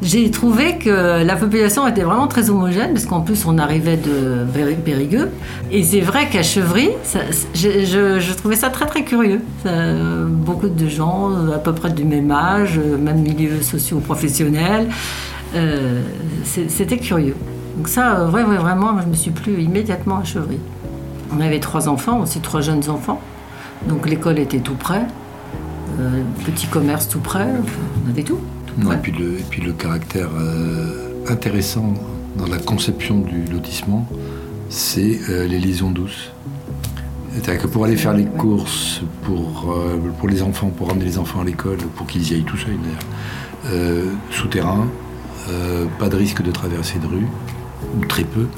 J'ai 0.00 0.30
trouvé 0.30 0.78
que 0.78 1.22
la 1.22 1.36
population 1.36 1.86
était 1.86 2.00
vraiment 2.00 2.28
très 2.28 2.48
homogène, 2.48 2.94
parce 2.94 3.04
qu'en 3.04 3.20
plus, 3.20 3.44
on 3.44 3.58
arrivait 3.58 3.98
de 3.98 4.46
Périgueux. 4.82 5.28
Et 5.70 5.82
c'est 5.82 6.00
vrai 6.00 6.30
qu'à 6.30 6.42
Chevry, 6.42 6.88
je, 7.52 8.32
trouvais 8.38 8.56
ça 8.56 8.70
très 8.70 8.86
très 8.86 9.04
curieux. 9.04 9.42
Beaucoup 9.66 10.70
de 10.70 10.88
gens, 10.88 11.28
à 11.54 11.58
peu 11.58 11.74
près 11.74 11.90
du 11.90 12.04
même 12.04 12.30
âge, 12.30 12.78
même 12.78 13.20
milieu 13.20 13.60
socio-professionnel. 13.60 14.88
Euh, 15.56 16.00
C'était 16.44 16.96
curieux. 16.96 17.36
Donc 17.76 17.88
ça, 17.88 18.30
ouais, 18.30 18.44
vraiment, 18.44 18.98
je 18.98 19.08
me 19.08 19.14
suis 19.14 19.30
plu 19.30 19.60
immédiatement 19.60 20.20
à 20.20 20.24
Chevry. 20.24 20.58
On 21.36 21.40
avait 21.42 21.60
trois 21.60 21.86
enfants, 21.86 22.20
aussi 22.20 22.40
trois 22.40 22.62
jeunes 22.62 22.88
enfants. 22.88 23.20
Donc 23.86 24.08
l'école 24.08 24.38
était 24.38 24.58
tout 24.58 24.74
près, 24.74 25.06
euh, 25.98 26.22
petit 26.44 26.66
commerce 26.66 27.08
tout 27.08 27.20
près, 27.20 27.48
on 28.06 28.10
avait 28.10 28.22
tout. 28.22 28.38
tout 28.66 28.74
non, 28.80 28.92
et, 28.92 28.96
puis 28.96 29.12
le, 29.12 29.38
et, 29.38 29.44
puis 29.48 29.62
le, 29.62 29.72
caractère 29.72 30.28
euh, 30.34 31.24
intéressant 31.28 31.94
dans 32.36 32.46
la 32.46 32.58
conception 32.58 33.20
du 33.20 33.44
lotissement, 33.44 34.06
c'est 34.68 35.18
euh, 35.28 35.46
les 35.46 35.58
liaisons 35.58 35.90
douces. 35.90 36.30
C'est-à-dire 37.32 37.62
que 37.62 37.66
pour 37.68 37.84
aller 37.84 37.96
faire 37.96 38.14
les 38.14 38.24
courses 38.24 39.02
pour, 39.22 39.72
pour 40.18 40.28
les 40.28 40.42
enfants, 40.42 40.68
pour 40.68 40.88
ramener 40.88 41.04
les 41.04 41.16
enfants 41.16 41.42
à 41.42 41.44
l'école, 41.44 41.78
pour 41.94 42.08
qu'ils 42.08 42.28
y 42.28 42.34
aillent 42.34 42.42
tout 42.42 42.56
seuls 42.56 42.76
d'ailleurs, 42.82 44.04
souterrain, 44.32 44.88
pas 46.00 46.08
de 46.08 46.16
risque 46.16 46.42
de 46.42 46.50
traversée 46.50 46.98
de 46.98 47.06
rue, 47.06 47.28
ou 47.96 48.04
très 48.04 48.24
peu. 48.24 48.48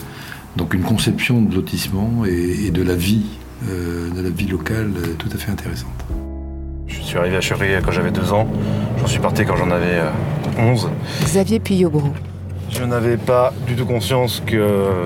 Donc 0.56 0.72
une 0.72 0.84
conception 0.84 1.42
de 1.42 1.54
lotissement 1.54 2.24
et, 2.24 2.66
et 2.66 2.70
de 2.70 2.82
la 2.82 2.94
vie 2.94 3.26
de 3.68 4.22
la 4.22 4.30
vie 4.30 4.46
locale 4.48 4.92
euh, 4.96 5.14
tout 5.18 5.28
à 5.32 5.36
fait 5.36 5.50
intéressante. 5.50 5.90
Je 6.86 7.00
suis 7.00 7.18
arrivé 7.18 7.36
à 7.36 7.40
Chevry 7.40 7.68
quand 7.84 7.92
j'avais 7.92 8.10
deux 8.10 8.32
ans, 8.32 8.46
j'en 8.98 9.06
suis 9.06 9.20
parti 9.20 9.44
quand 9.44 9.56
j'en 9.56 9.70
avais 9.70 10.00
euh, 10.00 10.10
11. 10.58 10.90
Xavier 11.24 11.60
Puyobro. 11.60 12.12
Je 12.70 12.84
n'avais 12.84 13.16
pas 13.16 13.52
du 13.66 13.74
tout 13.74 13.84
conscience 13.84 14.42
que, 14.46 15.04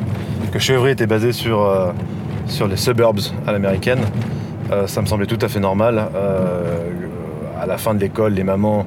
que 0.52 0.58
Chevry 0.58 0.92
était 0.92 1.06
basé 1.06 1.32
sur, 1.32 1.62
euh, 1.62 1.92
sur 2.46 2.68
les 2.68 2.76
suburbs 2.76 3.20
à 3.46 3.52
l'américaine. 3.52 4.00
Euh, 4.70 4.86
ça 4.86 5.00
me 5.00 5.06
semblait 5.06 5.26
tout 5.26 5.38
à 5.40 5.48
fait 5.48 5.60
normal. 5.60 6.08
Euh, 6.14 6.88
à 7.60 7.66
la 7.66 7.78
fin 7.78 7.94
de 7.94 8.00
l'école, 8.00 8.34
les 8.34 8.44
mamans 8.44 8.84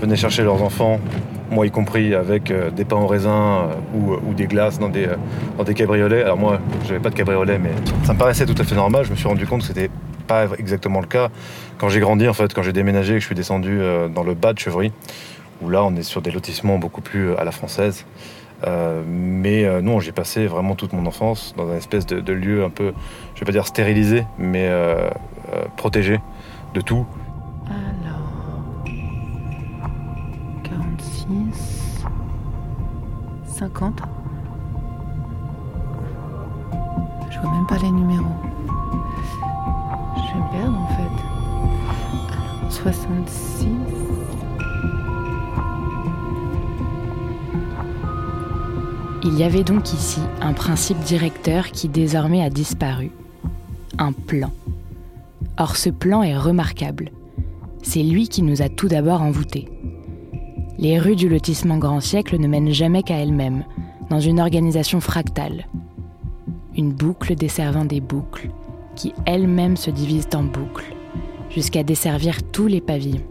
venaient 0.00 0.16
chercher 0.16 0.42
leurs 0.42 0.62
enfants 0.62 1.00
moi 1.50 1.66
y 1.66 1.70
compris 1.70 2.14
avec 2.14 2.50
euh, 2.50 2.70
des 2.70 2.84
pains 2.84 2.96
au 2.96 3.06
raisin 3.06 3.70
euh, 3.70 3.74
ou, 3.94 4.30
ou, 4.30 4.34
des 4.34 4.46
glaces 4.46 4.78
dans 4.78 4.88
des, 4.88 5.06
euh, 5.06 5.16
dans 5.56 5.64
des 5.64 5.74
cabriolets. 5.74 6.22
Alors 6.22 6.38
moi, 6.38 6.60
j'avais 6.86 7.00
pas 7.00 7.10
de 7.10 7.14
cabriolet, 7.14 7.58
mais 7.58 7.70
ça 8.04 8.12
me 8.12 8.18
paraissait 8.18 8.46
tout 8.46 8.60
à 8.60 8.64
fait 8.64 8.74
normal. 8.74 9.04
Je 9.04 9.10
me 9.10 9.16
suis 9.16 9.28
rendu 9.28 9.46
compte 9.46 9.60
que 9.60 9.66
c'était 9.66 9.90
pas 10.26 10.46
exactement 10.58 11.00
le 11.00 11.06
cas 11.06 11.28
quand 11.78 11.88
j'ai 11.88 12.00
grandi, 12.00 12.28
en 12.28 12.34
fait, 12.34 12.52
quand 12.52 12.62
j'ai 12.62 12.72
déménagé 12.72 13.14
et 13.14 13.16
que 13.16 13.20
je 13.20 13.26
suis 13.26 13.34
descendu 13.34 13.80
dans 14.14 14.24
le 14.24 14.34
bas 14.34 14.52
de 14.52 14.58
Chevry, 14.58 14.92
où 15.62 15.70
là, 15.70 15.84
on 15.84 15.94
est 15.96 16.02
sur 16.02 16.20
des 16.20 16.30
lotissements 16.30 16.76
beaucoup 16.76 17.00
plus 17.00 17.34
à 17.36 17.44
la 17.44 17.52
française. 17.52 18.04
Euh, 18.66 19.02
mais 19.06 19.64
euh, 19.64 19.80
non, 19.80 20.00
j'ai 20.00 20.12
passé 20.12 20.46
vraiment 20.46 20.74
toute 20.74 20.92
mon 20.92 21.06
enfance 21.06 21.54
dans 21.56 21.70
un 21.70 21.76
espèce 21.76 22.06
de, 22.06 22.32
lieu 22.32 22.64
un 22.64 22.70
peu, 22.70 22.92
je 23.34 23.40
vais 23.40 23.46
pas 23.46 23.52
dire 23.52 23.66
stérilisé, 23.66 24.24
mais 24.36 24.66
euh, 24.68 25.08
protégé 25.76 26.20
de 26.74 26.80
tout. 26.80 27.06
50. 33.46 34.00
Je 37.30 37.38
vois 37.40 37.50
même 37.50 37.66
pas 37.66 37.76
les 37.78 37.90
numéros. 37.90 38.24
Je 40.16 40.32
vais 40.32 40.38
me 40.38 40.50
perdre 40.52 40.78
en 40.78 40.86
fait. 40.88 41.02
Alors, 42.32 42.72
66. 42.72 43.68
Il 49.24 49.36
y 49.36 49.42
avait 49.42 49.64
donc 49.64 49.92
ici 49.92 50.20
un 50.40 50.52
principe 50.54 51.00
directeur 51.00 51.70
qui 51.70 51.88
désormais 51.88 52.42
a 52.42 52.50
disparu. 52.50 53.10
Un 53.98 54.12
plan. 54.12 54.52
Or 55.58 55.76
ce 55.76 55.90
plan 55.90 56.22
est 56.22 56.36
remarquable. 56.36 57.10
C'est 57.82 58.02
lui 58.02 58.28
qui 58.28 58.42
nous 58.42 58.62
a 58.62 58.68
tout 58.68 58.88
d'abord 58.88 59.22
envoûtés. 59.22 59.68
Les 60.80 61.00
rues 61.00 61.16
du 61.16 61.28
lotissement 61.28 61.76
Grand 61.76 62.00
Siècle 62.00 62.38
ne 62.38 62.46
mènent 62.46 62.72
jamais 62.72 63.02
qu'à 63.02 63.16
elles-mêmes, 63.16 63.64
dans 64.10 64.20
une 64.20 64.38
organisation 64.38 65.00
fractale. 65.00 65.66
Une 66.76 66.92
boucle 66.92 67.34
desservant 67.34 67.84
des 67.84 68.00
boucles, 68.00 68.50
qui 68.94 69.12
elles-mêmes 69.26 69.76
se 69.76 69.90
divisent 69.90 70.28
en 70.34 70.44
boucles, 70.44 70.94
jusqu'à 71.50 71.82
desservir 71.82 72.44
tous 72.52 72.68
les 72.68 72.80
pavillons. 72.80 73.26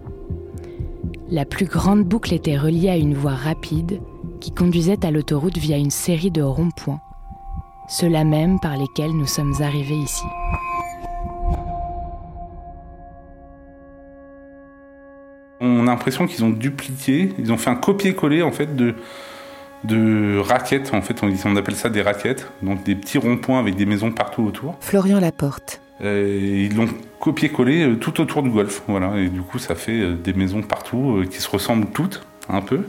La 1.30 1.46
plus 1.46 1.68
grande 1.68 2.04
boucle 2.04 2.34
était 2.34 2.58
reliée 2.58 2.90
à 2.90 2.98
une 2.98 3.14
voie 3.14 3.36
rapide 3.36 4.02
qui 4.42 4.52
conduisait 4.52 5.06
à 5.06 5.12
l'autoroute 5.12 5.58
via 5.58 5.78
une 5.78 5.90
série 5.90 6.32
de 6.32 6.42
ronds-points, 6.42 7.00
ceux-là 7.88 8.26
même 8.26 8.60
par 8.60 8.76
lesquels 8.76 9.16
nous 9.16 9.26
sommes 9.26 9.54
arrivés 9.62 9.96
ici. 9.96 10.26
On 15.68 15.88
a 15.88 15.92
l'impression 15.92 16.28
qu'ils 16.28 16.44
ont 16.44 16.50
dupliqué, 16.50 17.32
ils 17.38 17.52
ont 17.52 17.58
fait 17.58 17.70
un 17.70 17.76
copier-coller 17.76 18.42
en 18.42 18.52
fait 18.52 18.76
de, 18.76 18.96
de 19.84 20.40
raquettes. 20.40 20.94
En 20.94 21.02
fait, 21.02 21.24
on, 21.24 21.32
on 21.46 21.56
appelle 21.56 21.76
ça 21.76 21.90
des 21.90 22.02
raquettes, 22.02 22.52
donc 22.62 22.84
des 22.84 22.96
petits 22.96 23.18
ronds-points 23.18 23.60
avec 23.60 23.76
des 23.76 23.86
maisons 23.86 24.12
partout 24.12 24.44
autour. 24.44 24.76
Florian 24.80 25.20
Laporte. 25.20 25.82
Euh, 26.02 26.68
ils 26.70 26.76
l'ont 26.76 26.90
copié-collé 27.20 27.96
tout 28.00 28.22
autour 28.22 28.44
du 28.44 28.50
golf, 28.50 28.84
voilà. 28.88 29.18
Et 29.18 29.30
du 29.30 29.42
coup, 29.42 29.60
ça 29.60 29.76
fait 29.76 30.14
des 30.14 30.34
maisons 30.34 30.62
partout 30.62 31.18
euh, 31.18 31.26
qui 31.26 31.42
se 31.42 31.50
ressemblent 31.50 31.88
toutes 31.88 32.24
un 32.50 32.62
peu. 32.62 32.82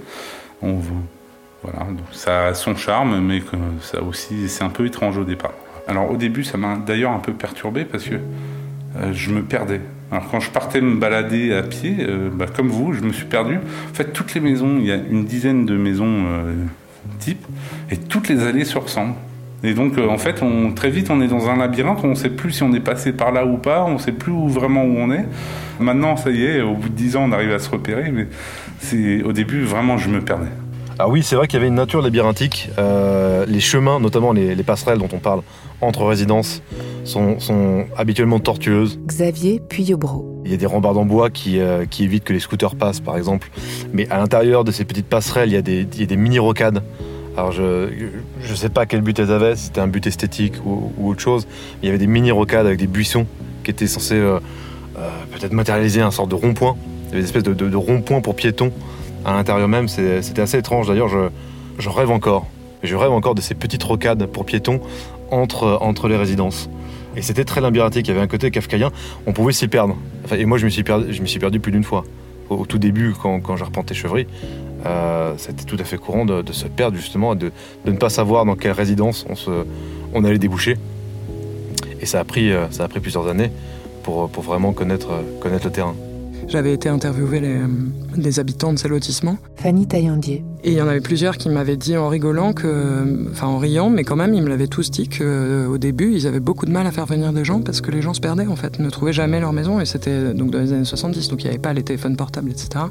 On, 0.61 0.81
voilà, 1.63 1.85
donc 1.87 2.07
ça 2.13 2.47
a 2.47 2.55
son 2.55 2.77
charme, 2.77 3.21
mais 3.21 3.41
que 3.41 3.57
ça 3.81 4.03
aussi, 4.03 4.49
c'est 4.49 4.63
un 4.63 4.71
peu 4.71 4.87
étrange 4.87 5.19
au 5.19 5.25
départ. 5.25 5.55
Alors 5.87 6.11
au 6.11 6.17
début, 6.17 6.45
ça 6.45 6.59
m'a 6.59 6.77
d'ailleurs 6.77 7.13
un 7.13 7.19
peu 7.19 7.33
perturbé 7.33 7.85
parce 7.85 8.05
que 8.05 8.17
euh, 8.97 9.13
je 9.13 9.31
me 9.31 9.43
perdais. 9.43 9.81
Alors 10.11 10.29
quand 10.31 10.41
je 10.41 10.51
partais 10.51 10.81
me 10.81 10.97
balader 10.97 11.53
à 11.53 11.63
pied, 11.63 11.97
euh, 12.01 12.31
bah, 12.33 12.47
comme 12.55 12.69
vous, 12.69 12.95
je 12.95 13.01
me 13.01 13.13
suis 13.13 13.27
perdu. 13.27 13.57
En 13.57 13.95
fait, 13.95 14.13
toutes 14.13 14.35
les 14.35 14.41
maisons, 14.41 14.77
il 14.79 14.87
y 14.87 14.93
a 14.93 14.97
une 14.97 15.25
dizaine 15.25 15.67
de 15.67 15.77
maisons 15.77 16.25
euh, 16.27 16.55
types, 17.19 17.47
et 17.91 17.97
toutes 17.97 18.29
les 18.29 18.43
allées 18.43 18.65
se 18.65 18.79
ressemblent. 18.79 19.15
Et 19.65 19.75
donc, 19.75 19.99
euh, 19.99 20.09
en 20.09 20.19
fait, 20.19 20.43
on, 20.43 20.73
très 20.73 20.89
vite, 20.89 21.11
on 21.11 21.21
est 21.21 21.27
dans 21.27 21.51
un 21.51 21.57
labyrinthe, 21.57 22.01
on 22.05 22.09
ne 22.09 22.15
sait 22.15 22.31
plus 22.31 22.53
si 22.53 22.63
on 22.63 22.73
est 22.73 22.81
passé 22.81 23.13
par 23.13 23.33
là 23.33 23.45
ou 23.45 23.59
pas, 23.59 23.85
on 23.85 23.95
ne 23.95 23.99
sait 23.99 24.13
plus 24.13 24.33
vraiment 24.49 24.85
où 24.85 24.97
on 24.97 25.11
est. 25.11 25.27
Maintenant, 25.79 26.17
ça 26.17 26.31
y 26.31 26.45
est, 26.45 26.63
au 26.63 26.75
bout 26.75 26.89
de 26.89 26.95
dix 26.95 27.17
ans, 27.17 27.25
on 27.29 27.33
arrive 27.33 27.53
à 27.53 27.59
se 27.59 27.69
repérer, 27.69 28.11
mais 28.11 28.29
au 29.25 29.33
début, 29.33 29.63
vraiment, 29.63 29.99
je 29.99 30.09
me 30.09 30.21
perdais. 30.21 30.47
Ah 31.01 31.09
oui, 31.09 31.23
c'est 31.23 31.37
vrai 31.37 31.47
qu'il 31.47 31.55
y 31.55 31.59
avait 31.59 31.69
une 31.69 31.77
nature 31.77 32.03
labyrinthique. 32.03 32.71
Euh, 32.77 33.47
les 33.47 33.61
chemins, 33.61 34.01
notamment 34.01 34.33
les, 34.33 34.57
les, 34.57 34.63
passerelles 34.65 34.99
dont 34.99 35.09
on 35.13 35.19
parle 35.19 35.43
entre 35.81 36.05
résidences, 36.05 36.61
sont, 37.05 37.39
sont 37.39 37.87
habituellement 37.97 38.41
tortueuses. 38.41 38.99
Xavier 39.07 39.61
Puyobro. 39.61 40.43
Il 40.45 40.51
y 40.51 40.55
a 40.55 40.57
des 40.57 40.67
rambardes 40.67 40.97
en 40.97 41.05
bois 41.05 41.31
qui, 41.31 41.61
euh, 41.61 41.87
qui, 41.87 42.03
évitent 42.03 42.25
que 42.25 42.33
les 42.33 42.41
scooters 42.41 42.75
passent, 42.75 42.99
par 42.99 43.17
exemple. 43.17 43.49
Mais 43.93 44.11
à 44.11 44.19
l'intérieur 44.19 44.65
de 44.65 44.73
ces 44.73 44.85
petites 44.85 45.07
passerelles, 45.07 45.51
il 45.51 45.53
y 45.53 45.57
a 45.57 45.63
des, 46.07 46.17
mini-rocades. 46.17 46.83
Alors 47.37 47.53
je 47.53 47.63
ne 48.51 48.55
sais 48.57 48.69
pas 48.69 48.85
quel 48.85 49.01
but 49.01 49.17
elles 49.21 49.31
avaient, 49.31 49.55
si 49.55 49.67
c'était 49.67 49.81
un 49.81 49.87
but 49.87 50.05
esthétique 50.05 50.55
ou, 50.67 50.93
ou, 50.99 51.11
autre 51.11 51.21
chose. 51.21 51.47
Il 51.81 51.87
y 51.87 51.89
avait 51.91 51.99
des 51.99 52.09
mini-rocades 52.09 52.67
avec 52.67 52.81
des 52.81 52.89
buissons 52.89 53.25
qui 53.63 53.71
étaient 53.71 53.87
censés 53.87 54.17
euh, 54.17 54.41
peut-être 55.31 55.53
matérialiser 55.53 56.01
un 56.01 56.11
sorte 56.11 56.31
de 56.31 56.35
rond-point. 56.35 56.75
Il 57.05 57.11
y 57.11 57.13
avait 57.13 57.21
des 57.21 57.27
espèces 57.27 57.45
de, 57.45 57.55
de, 57.55 57.69
de 57.69 57.77
rond-point 57.77 58.21
pour 58.21 58.35
piétons 58.35 58.73
à 59.25 59.33
l'intérieur 59.33 59.69
même. 59.69 59.89
C'était 59.89 60.41
assez 60.41 60.59
étrange. 60.59 60.89
D'ailleurs, 60.89 61.09
je, 61.09 61.89
rêve 61.89 62.11
encore. 62.11 62.47
Je 62.83 62.97
rêve 62.97 63.13
encore 63.13 63.35
de 63.35 63.41
ces 63.41 63.55
petites 63.55 63.83
rocades 63.83 64.27
pour 64.27 64.45
piétons 64.45 64.81
entre, 65.31 66.09
les 66.09 66.17
résidences. 66.17 66.69
Et 67.17 67.23
c'était 67.23 67.45
très 67.45 67.61
labyrinthique. 67.61 68.07
Il 68.07 68.11
y 68.11 68.15
avait 68.15 68.23
un 68.23 68.29
côté 68.29 68.51
kafkaïen. 68.51 68.91
On 69.27 69.33
pouvait 69.33 69.53
s'y 69.53 69.69
perdre. 69.69 69.97
Et 70.37 70.45
moi, 70.45 70.59
je 70.59 70.65
me 70.65 70.71
suis 70.71 70.83
perdu, 71.39 71.61
plus 71.61 71.73
d'une 71.73 71.85
fois. 71.85 72.05
Au, 72.51 72.65
tout 72.65 72.79
début, 72.79 73.15
quand, 73.21 73.41
quand 73.41 73.57
j'arpentais 73.57 73.95
Chevry, 73.95 74.27
euh, 74.87 75.35
c'était 75.37 75.65
tout 75.65 75.77
à 75.79 75.85
fait 75.85 75.99
courant 75.99 76.25
de, 76.25 76.53
se 76.53 76.67
perdre, 76.67 76.97
justement, 76.97 77.35
de, 77.35 77.53
ne 77.85 77.93
pas 77.93 78.09
savoir 78.09 78.45
dans 78.45 78.55
quelle 78.55 78.73
résidence 78.73 79.27
on, 80.15 80.25
allait 80.25 80.39
déboucher. 80.39 80.77
Et 82.01 82.07
ça 82.07 82.21
a 82.21 82.25
pris, 82.25 82.53
pris 82.89 83.01
plusieurs 83.01 83.27
années 83.29 83.51
pour, 84.03 84.29
vraiment 84.29 84.73
connaître 84.73 85.11
le 85.45 85.71
terrain. 85.71 85.95
J'avais 86.49 86.73
été 86.73 86.89
interviewer 86.89 87.41
les, 87.41 87.59
les, 88.17 88.41
habitants 88.41 88.73
de 88.73 88.79
ces 88.79 88.89
lotissements. 88.89 89.37
Fanny 89.57 89.87
Taillandier. 89.87 90.43
Et 90.65 90.73
il 90.73 90.79
y 90.79 90.81
en 90.81 90.89
avait 90.89 91.03
plusieurs 91.03 91.37
qui 91.37 91.51
m'avaient 91.51 91.77
dit 91.77 91.97
en 91.97 92.09
rigolant 92.09 92.55
que, 92.55 93.29
enfin 93.31 93.49
en 93.49 93.59
riant, 93.59 93.91
mais 93.91 94.03
quand 94.03 94.17
même, 94.17 94.33
ils 94.33 94.43
me 94.43 94.49
l'avaient 94.49 94.67
tous 94.67 94.91
dit 94.91 95.11
qu'au 95.11 95.25
euh, 95.25 95.79
début, 95.79 96.15
ils 96.15 96.27
avaient 96.27 96.41
beaucoup 96.41 96.65
de 96.65 96.71
mal 96.71 96.87
à 96.87 96.91
faire 96.91 97.05
venir 97.05 97.35
des 97.35 97.45
gens 97.45 97.61
parce 97.61 97.83
que 97.83 97.91
les 97.91 98.01
gens 98.01 98.15
se 98.15 98.21
perdaient 98.21 98.47
en 98.47 98.57
fait, 98.57 98.79
ne 98.79 98.89
trouvaient 98.89 99.13
jamais 99.13 99.41
leur 99.41 99.53
maison 99.53 99.79
et 99.79 99.85
c'était 99.85 100.33
donc 100.33 100.51
dans 100.51 100.59
les 100.59 100.73
années 100.73 100.85
70, 100.87 101.29
donc 101.29 101.43
il 101.43 101.45
n'y 101.45 101.51
avait 101.51 101.59
pas 101.59 101.75
les 101.75 101.83
téléphones 101.83 102.17
portables, 102.17 102.51
etc. 102.51 102.87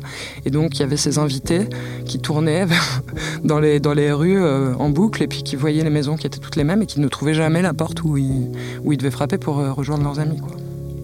Et 0.46 0.52
donc 0.52 0.78
il 0.78 0.82
y 0.82 0.84
avait 0.84 0.98
ces 0.98 1.18
invités 1.18 1.62
qui 2.06 2.20
tournaient 2.20 2.68
dans 3.44 3.60
les, 3.60 3.80
dans 3.80 3.94
les 3.94 4.12
rues 4.12 4.40
euh, 4.40 4.76
en 4.76 4.90
boucle 4.90 5.24
et 5.24 5.28
puis 5.28 5.42
qui 5.42 5.56
voyaient 5.56 5.84
les 5.84 5.90
maisons 5.90 6.16
qui 6.16 6.28
étaient 6.28 6.40
toutes 6.40 6.58
les 6.58 6.64
mêmes 6.64 6.84
et 6.84 6.86
qui 6.86 7.00
ne 7.00 7.08
trouvaient 7.08 7.34
jamais 7.34 7.64
la 7.64 7.74
porte 7.74 8.04
où 8.04 8.18
ils, 8.18 8.52
où 8.84 8.94
ils 8.94 8.98
devaient 8.98 9.10
frapper 9.10 9.40
pour 9.40 9.60
euh, 9.60 9.74
rejoindre 9.74 10.04
leurs 10.04 10.20
amis. 10.20 10.38
Quoi. 10.38 10.56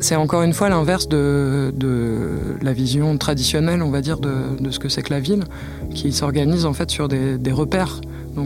C'est 0.03 0.17
encore 0.17 0.41
une 0.43 0.51
fois 0.51 0.67
l'inverse 0.67 1.07
de, 1.07 1.72
la 2.62 2.74
vision 2.74 3.17
traditionnelle, 3.17 3.81
on 3.81 3.89
va 3.89 4.01
dire, 4.01 4.19
de, 4.19 4.69
ce 4.69 4.77
que 4.77 4.89
c'est 4.89 5.01
que 5.01 5.13
la 5.13 5.22
ville, 5.22 5.45
qui 5.95 6.12
s'organise 6.12 6.65
en 6.65 6.74
fait 6.74 6.91
sur 6.91 7.07
des, 7.07 7.51
repères. 7.51 8.01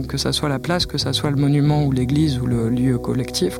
Que 0.06 0.18
ça 0.18 0.32
soit 0.32 0.48
la 0.48 0.60
place, 0.60 0.86
que 0.86 0.98
ça 0.98 1.12
soit 1.12 1.30
le 1.30 1.36
monument 1.36 1.84
ou 1.84 1.90
l'église 1.90 2.38
ou 2.38 2.46
le 2.46 2.68
lieu 2.68 2.98
collectif. 2.98 3.58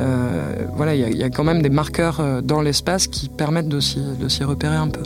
Euh, 0.00 0.66
voilà, 0.76 0.94
il 0.94 1.16
y, 1.16 1.22
a 1.22 1.30
quand 1.30 1.44
même 1.44 1.62
des 1.62 1.70
marqueurs 1.70 2.20
euh, 2.20 2.40
dans 2.42 2.60
l'espace 2.60 3.06
qui 3.06 3.30
permettent 3.30 3.68
de 3.68 3.80
s'y 3.80 4.44
repérer 4.44 4.76
un 4.76 4.88
peu. 4.88 5.02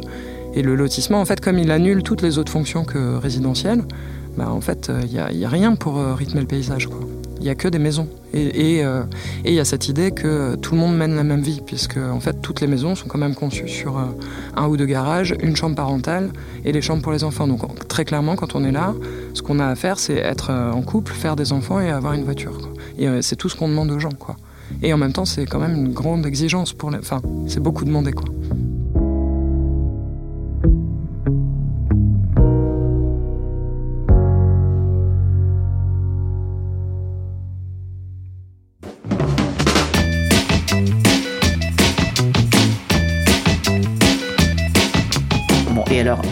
Et 0.54 0.62
le 0.62 0.74
lotissement, 0.74 1.20
en 1.20 1.24
fait, 1.24 1.40
comme 1.40 1.58
il 1.58 1.70
annule 1.70 2.02
toutes 2.02 2.22
les 2.22 2.36
autres 2.36 2.50
fonctions 2.50 2.84
que 2.84 3.16
résidentielles, 3.16 3.84
bah, 4.36 4.50
en 4.50 4.60
fait, 4.60 4.90
il 4.90 5.18
euh, 5.18 5.32
n'y 5.32 5.44
a, 5.44 5.48
rien 5.48 5.76
pour 5.76 6.02
rythmer 6.16 6.40
le 6.40 6.48
paysage, 6.48 6.88
il 7.42 7.46
n'y 7.46 7.50
a 7.50 7.56
que 7.56 7.66
des 7.66 7.80
maisons. 7.80 8.08
Et 8.32 8.78
il 8.78 8.82
euh, 8.84 9.02
y 9.44 9.58
a 9.58 9.64
cette 9.64 9.88
idée 9.88 10.12
que 10.12 10.54
tout 10.54 10.74
le 10.74 10.80
monde 10.80 10.96
mène 10.96 11.16
la 11.16 11.24
même 11.24 11.42
vie, 11.42 11.60
puisque 11.64 11.96
en 11.98 12.20
fait 12.20 12.40
toutes 12.40 12.60
les 12.60 12.68
maisons 12.68 12.94
sont 12.94 13.08
quand 13.08 13.18
même 13.18 13.34
conçues 13.34 13.68
sur 13.68 13.98
euh, 13.98 14.04
un 14.56 14.68
ou 14.68 14.76
deux 14.76 14.86
garages, 14.86 15.34
une 15.42 15.56
chambre 15.56 15.74
parentale 15.74 16.30
et 16.64 16.70
les 16.70 16.80
chambres 16.80 17.02
pour 17.02 17.12
les 17.12 17.24
enfants. 17.24 17.48
Donc 17.48 17.88
très 17.88 18.04
clairement, 18.04 18.36
quand 18.36 18.54
on 18.54 18.64
est 18.64 18.70
là, 18.70 18.94
ce 19.34 19.42
qu'on 19.42 19.58
a 19.58 19.66
à 19.66 19.74
faire, 19.74 19.98
c'est 19.98 20.16
être 20.16 20.50
euh, 20.50 20.70
en 20.70 20.82
couple, 20.82 21.12
faire 21.12 21.34
des 21.34 21.52
enfants 21.52 21.80
et 21.80 21.90
avoir 21.90 22.12
une 22.12 22.24
voiture. 22.24 22.70
Et 22.96 23.08
euh, 23.08 23.22
c'est 23.22 23.36
tout 23.36 23.48
ce 23.48 23.56
qu'on 23.56 23.68
demande 23.68 23.90
aux 23.90 23.98
gens. 23.98 24.12
Quoi. 24.18 24.36
Et 24.82 24.92
en 24.92 24.98
même 24.98 25.12
temps, 25.12 25.24
c'est 25.24 25.44
quand 25.44 25.58
même 25.58 25.74
une 25.74 25.92
grande 25.92 26.24
exigence 26.24 26.72
pour. 26.72 26.90
Enfin, 26.94 27.20
c'est 27.48 27.60
beaucoup 27.60 27.84
demandé. 27.84 28.12
Quoi. 28.12 28.26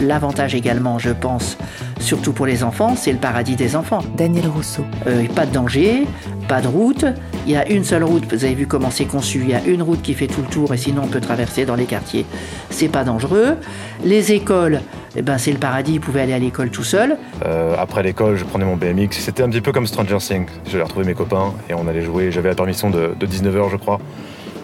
L'avantage 0.01 0.55
également, 0.55 0.97
je 0.97 1.11
pense, 1.11 1.57
surtout 1.99 2.33
pour 2.33 2.47
les 2.47 2.63
enfants, 2.63 2.95
c'est 2.95 3.11
le 3.11 3.19
paradis 3.19 3.55
des 3.55 3.75
enfants. 3.75 3.99
Daniel 4.17 4.47
Rousseau. 4.47 4.83
Euh, 5.05 5.27
pas 5.35 5.45
de 5.45 5.51
danger, 5.51 6.07
pas 6.47 6.59
de 6.59 6.67
route. 6.67 7.05
Il 7.45 7.51
y 7.51 7.55
a 7.55 7.67
une 7.69 7.83
seule 7.83 8.03
route, 8.03 8.25
vous 8.25 8.43
avez 8.43 8.55
vu 8.55 8.65
comment 8.65 8.89
c'est 8.89 9.05
conçu. 9.05 9.41
Il 9.43 9.49
y 9.49 9.53
a 9.53 9.63
une 9.63 9.83
route 9.83 10.01
qui 10.01 10.15
fait 10.15 10.25
tout 10.25 10.41
le 10.41 10.47
tour 10.47 10.73
et 10.73 10.77
sinon 10.77 11.03
on 11.05 11.07
peut 11.07 11.21
traverser 11.21 11.65
dans 11.65 11.75
les 11.75 11.85
quartiers. 11.85 12.25
C'est 12.71 12.87
pas 12.87 13.03
dangereux. 13.03 13.57
Les 14.03 14.31
écoles, 14.31 14.81
eh 15.15 15.21
ben, 15.21 15.37
c'est 15.37 15.51
le 15.51 15.59
paradis, 15.59 15.93
ils 15.93 16.01
pouvaient 16.01 16.21
aller 16.21 16.33
à 16.33 16.39
l'école 16.39 16.71
tout 16.71 16.83
seul. 16.83 17.17
Euh, 17.45 17.75
après 17.77 18.01
l'école, 18.01 18.37
je 18.37 18.43
prenais 18.43 18.65
mon 18.65 18.77
BMX. 18.77 19.11
C'était 19.19 19.43
un 19.43 19.49
petit 19.49 19.61
peu 19.61 19.71
comme 19.71 19.85
Stranger 19.85 20.17
Things. 20.17 20.47
J'allais 20.67 20.83
retrouver 20.83 21.05
mes 21.05 21.13
copains 21.13 21.53
et 21.69 21.75
on 21.75 21.87
allait 21.87 22.01
jouer. 22.01 22.31
J'avais 22.31 22.49
la 22.49 22.55
permission 22.55 22.89
de, 22.89 23.13
de 23.19 23.27
19h, 23.27 23.69
je 23.69 23.77
crois. 23.77 23.99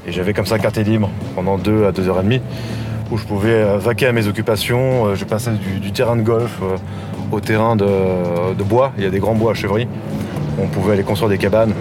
Et 0.08 0.12
j'avais 0.12 0.34
comme 0.34 0.46
ça 0.48 0.58
carte 0.58 0.78
libre 0.78 1.12
pendant 1.36 1.60
2 1.60 1.86
à 1.86 1.92
2h30 1.92 2.42
où 3.12 3.18
je 3.18 3.26
pouvais 3.26 3.78
vaquer 3.78 4.08
à 4.08 4.12
mes 4.12 4.28
occupations. 4.28 5.16
Je 5.16 5.26
passais 5.26 5.52
du, 5.52 5.92
terrain 5.92 6.16
de 6.16 6.22
golf 6.22 6.60
au 7.32 7.40
terrain 7.40 7.76
de, 7.76 8.64
bois. 8.64 8.92
Il 8.98 9.04
y 9.04 9.08
a 9.08 9.10
des 9.10 9.20
grands 9.20 9.36
bois 9.36 9.52
à 9.52 9.54
Chevry. 9.54 9.88
On 10.60 10.68
pouvait 10.68 10.94
aller 10.94 11.04
construire 11.04 11.30
des 11.30 11.38
cabanes, 11.38 11.74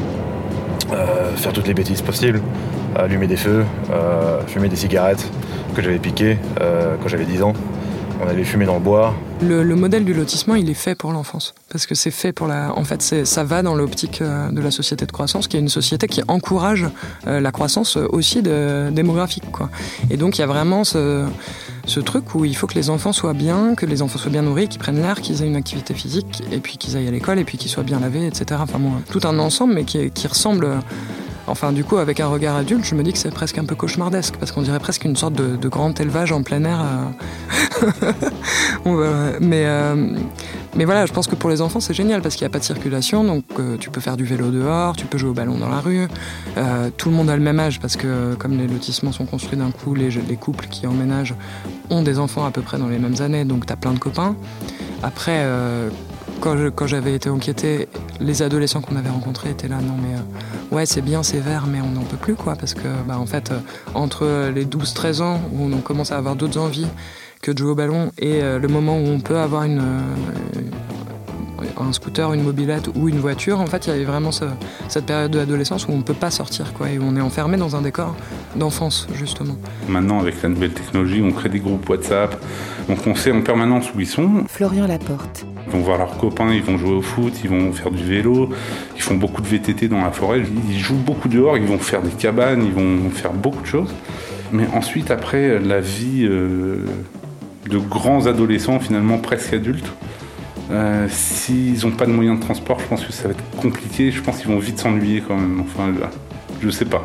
euh, 0.92 1.34
faire 1.36 1.52
toutes 1.52 1.66
les 1.66 1.74
bêtises 1.74 2.02
possibles, 2.02 2.42
allumer 2.94 3.26
des 3.26 3.36
feux, 3.36 3.64
euh, 3.90 4.40
fumer 4.46 4.68
des 4.68 4.76
cigarettes 4.76 5.30
que 5.74 5.82
j'avais 5.82 5.98
piquées 5.98 6.38
euh, 6.60 6.96
quand 7.00 7.08
j'avais 7.08 7.24
10 7.24 7.42
ans. 7.42 7.54
On 8.22 8.28
allait 8.28 8.44
fumer 8.44 8.64
dans 8.64 8.74
le 8.74 8.80
bois. 8.80 9.14
Le, 9.42 9.62
le 9.62 9.76
modèle 9.76 10.04
du 10.04 10.14
lotissement, 10.14 10.54
il 10.54 10.70
est 10.70 10.74
fait 10.74 10.94
pour 10.94 11.12
l'enfance. 11.12 11.54
Parce 11.70 11.86
que 11.86 11.94
c'est 11.94 12.10
fait 12.10 12.32
pour 12.32 12.46
la. 12.46 12.72
En 12.74 12.84
fait, 12.84 13.02
ça 13.02 13.44
va 13.44 13.62
dans 13.62 13.74
l'optique 13.74 14.22
de 14.22 14.60
la 14.60 14.70
société 14.70 15.04
de 15.04 15.12
croissance, 15.12 15.48
qui 15.48 15.56
est 15.56 15.60
une 15.60 15.68
société 15.68 16.06
qui 16.06 16.22
encourage 16.28 16.86
la 17.26 17.52
croissance 17.52 17.96
aussi 17.96 18.42
de, 18.42 18.88
démographique. 18.90 19.50
Quoi. 19.52 19.68
Et 20.10 20.16
donc, 20.16 20.38
il 20.38 20.40
y 20.40 20.44
a 20.44 20.46
vraiment 20.46 20.84
ce, 20.84 21.26
truc 22.04 22.34
où 22.34 22.44
il 22.44 22.56
faut 22.56 22.66
que 22.66 22.74
les 22.74 22.88
enfants 22.88 23.12
soient 23.12 23.34
bien, 23.34 23.74
que 23.74 23.84
les 23.84 24.00
enfants 24.00 24.18
soient 24.18 24.30
bien 24.30 24.42
nourris, 24.42 24.68
qu'ils 24.68 24.80
prennent 24.80 25.00
l'air, 25.00 25.20
qu'ils 25.20 25.42
aient 25.42 25.46
une 25.46 25.56
activité 25.56 25.92
physique, 25.92 26.42
et 26.50 26.58
puis 26.58 26.78
qu'ils 26.78 26.96
aillent 26.96 27.08
à 27.08 27.12
l'école, 27.12 27.38
et 27.38 27.44
puis 27.44 27.58
qu'ils 27.58 27.70
soient 27.70 27.82
bien 27.82 28.00
lavés, 28.00 28.26
etc. 28.26 28.60
Enfin, 28.62 28.78
bon, 28.78 28.92
tout 29.10 29.20
un 29.24 29.38
ensemble, 29.38 29.74
mais 29.74 29.84
qui 29.84 30.26
ressemble. 30.26 30.68
Enfin, 31.48 31.72
du 31.72 31.84
coup, 31.84 31.96
avec 31.96 32.20
un 32.20 32.26
regard 32.26 32.56
adulte, 32.56 32.84
je 32.84 32.94
me 32.94 33.02
dis 33.02 33.12
que 33.12 33.18
c'est 33.18 33.30
presque 33.30 33.58
un 33.58 33.64
peu 33.64 33.74
cauchemardesque, 33.74 34.36
parce 34.36 34.50
qu'on 34.52 34.62
dirait 34.62 34.80
presque 34.80 35.04
une 35.04 35.16
sorte 35.16 35.34
de, 35.34 35.68
grand 35.68 35.98
élevage 36.00 36.32
en 36.32 36.42
plein 36.42 36.64
air. 36.64 36.84
Euh... 38.86 39.36
mais, 39.40 39.64
euh... 39.66 40.16
mais 40.74 40.84
voilà, 40.84 41.06
je 41.06 41.12
pense 41.12 41.26
que 41.26 41.34
pour 41.34 41.50
les 41.50 41.60
enfants, 41.60 41.80
c'est 41.80 41.94
génial, 41.94 42.20
parce 42.20 42.34
qu'il 42.34 42.44
n'y 42.44 42.50
a 42.50 42.52
pas 42.52 42.58
de 42.58 42.64
circulation, 42.64 43.22
donc 43.24 43.44
euh, 43.58 43.76
tu 43.78 43.90
peux 43.90 44.00
faire 44.00 44.16
du 44.16 44.24
vélo 44.24 44.50
dehors, 44.50 44.96
tu 44.96 45.06
peux 45.06 45.18
jouer 45.18 45.30
au 45.30 45.34
ballon 45.34 45.58
dans 45.58 45.68
la 45.68 45.80
rue. 45.80 46.08
Tout 46.96 47.10
le 47.10 47.14
monde 47.14 47.30
a 47.30 47.36
le 47.36 47.42
même 47.42 47.60
âge, 47.60 47.80
parce 47.80 47.96
que 47.96 48.34
comme 48.34 48.58
les 48.58 48.66
lotissements 48.66 49.12
sont 49.12 49.26
construits 49.26 49.58
d'un 49.58 49.70
coup, 49.70 49.94
les, 49.94 50.10
les 50.10 50.36
couples 50.36 50.66
qui 50.66 50.86
emménagent 50.86 51.34
ont 51.90 52.02
des 52.02 52.18
enfants 52.18 52.44
à 52.44 52.50
peu 52.50 52.62
près 52.62 52.78
dans 52.78 52.88
les 52.88 52.98
mêmes 52.98 53.20
années, 53.20 53.44
donc 53.44 53.66
tu 53.66 53.72
as 53.72 53.76
plein 53.76 53.92
de 53.92 53.98
copains. 53.98 54.34
Après, 55.02 55.44
quand 56.40 56.86
j'avais 56.86 57.14
été 57.14 57.28
enquêté, 57.28 57.88
les 58.20 58.42
adolescents 58.42 58.80
qu'on 58.80 58.96
avait 58.96 59.10
rencontrés 59.10 59.50
étaient 59.50 59.68
là, 59.68 59.80
non 59.80 59.94
mais 60.00 60.14
euh, 60.14 60.74
ouais 60.74 60.86
c'est 60.86 61.00
bien, 61.00 61.22
c'est 61.22 61.40
vert, 61.40 61.66
mais 61.66 61.80
on 61.80 61.90
n'en 61.90 62.02
peut 62.02 62.16
plus 62.16 62.34
quoi, 62.34 62.54
parce 62.56 62.74
que 62.74 62.88
bah, 63.06 63.18
en 63.18 63.26
fait 63.26 63.50
euh, 63.50 63.58
entre 63.94 64.50
les 64.54 64.64
12-13 64.64 65.22
ans 65.22 65.40
où 65.52 65.64
on 65.64 65.80
commence 65.80 66.12
à 66.12 66.16
avoir 66.16 66.36
d'autres 66.36 66.58
envies 66.58 66.86
que 67.42 67.50
de 67.50 67.58
jouer 67.58 67.70
au 67.70 67.74
ballon 67.74 68.12
et 68.18 68.42
euh, 68.42 68.58
le 68.58 68.68
moment 68.68 68.98
où 68.98 69.06
on 69.06 69.20
peut 69.20 69.38
avoir 69.38 69.64
une, 69.64 69.82
un 71.78 71.92
scooter, 71.92 72.32
une 72.32 72.42
mobilette 72.42 72.88
ou 72.94 73.08
une 73.08 73.18
voiture, 73.18 73.60
en 73.60 73.66
fait 73.66 73.86
il 73.86 73.90
y 73.90 73.92
avait 73.92 74.04
vraiment 74.04 74.32
ce, 74.32 74.44
cette 74.88 75.06
période 75.06 75.30
de 75.30 75.38
l'adolescence 75.38 75.86
où 75.88 75.92
on 75.92 75.98
ne 75.98 76.02
peut 76.02 76.14
pas 76.14 76.30
sortir 76.30 76.72
quoi, 76.74 76.90
et 76.90 76.98
où 76.98 77.02
on 77.04 77.16
est 77.16 77.20
enfermé 77.20 77.56
dans 77.56 77.76
un 77.76 77.82
décor 77.82 78.14
d'enfance 78.56 79.08
justement. 79.14 79.56
Maintenant 79.88 80.20
avec 80.20 80.42
la 80.42 80.48
nouvelle 80.48 80.72
technologie, 80.72 81.22
on 81.22 81.32
crée 81.32 81.48
des 81.48 81.60
groupes 81.60 81.88
WhatsApp, 81.88 82.40
donc 82.88 83.06
on 83.06 83.14
sait 83.14 83.32
en 83.32 83.42
permanence 83.42 83.92
où 83.94 84.00
ils 84.00 84.06
sont. 84.06 84.44
Florian 84.48 84.86
Laporte. 84.86 85.46
Vont 85.76 85.82
voir 85.82 85.98
leurs 85.98 86.16
copains, 86.16 86.54
ils 86.54 86.62
vont 86.62 86.78
jouer 86.78 86.94
au 86.94 87.02
foot, 87.02 87.34
ils 87.44 87.50
vont 87.50 87.70
faire 87.70 87.90
du 87.90 88.02
vélo, 88.02 88.48
ils 88.94 89.02
font 89.02 89.16
beaucoup 89.16 89.42
de 89.42 89.46
VTT 89.46 89.88
dans 89.88 90.00
la 90.00 90.10
forêt, 90.10 90.42
ils 90.70 90.78
jouent 90.78 90.94
beaucoup 90.94 91.28
dehors, 91.28 91.58
ils 91.58 91.66
vont 91.66 91.78
faire 91.78 92.00
des 92.00 92.12
cabanes, 92.12 92.64
ils 92.64 92.72
vont 92.72 93.10
faire 93.10 93.34
beaucoup 93.34 93.60
de 93.60 93.66
choses. 93.66 93.92
Mais 94.52 94.66
ensuite, 94.72 95.10
après, 95.10 95.58
la 95.58 95.80
vie 95.80 96.24
euh, 96.24 96.78
de 97.68 97.76
grands 97.76 98.26
adolescents, 98.26 98.80
finalement 98.80 99.18
presque 99.18 99.52
adultes, 99.52 99.92
euh, 100.70 101.06
s'ils 101.10 101.84
n'ont 101.84 101.92
pas 101.92 102.06
de 102.06 102.12
moyens 102.12 102.38
de 102.38 102.44
transport, 102.44 102.80
je 102.80 102.86
pense 102.86 103.04
que 103.04 103.12
ça 103.12 103.24
va 103.24 103.34
être 103.34 103.44
compliqué. 103.60 104.10
Je 104.10 104.22
pense 104.22 104.38
qu'ils 104.38 104.48
vont 104.48 104.58
vite 104.58 104.78
s'ennuyer 104.78 105.22
quand 105.26 105.36
même. 105.36 105.60
Enfin, 105.60 105.92
je 106.62 106.70
sais 106.70 106.86
pas. 106.86 107.04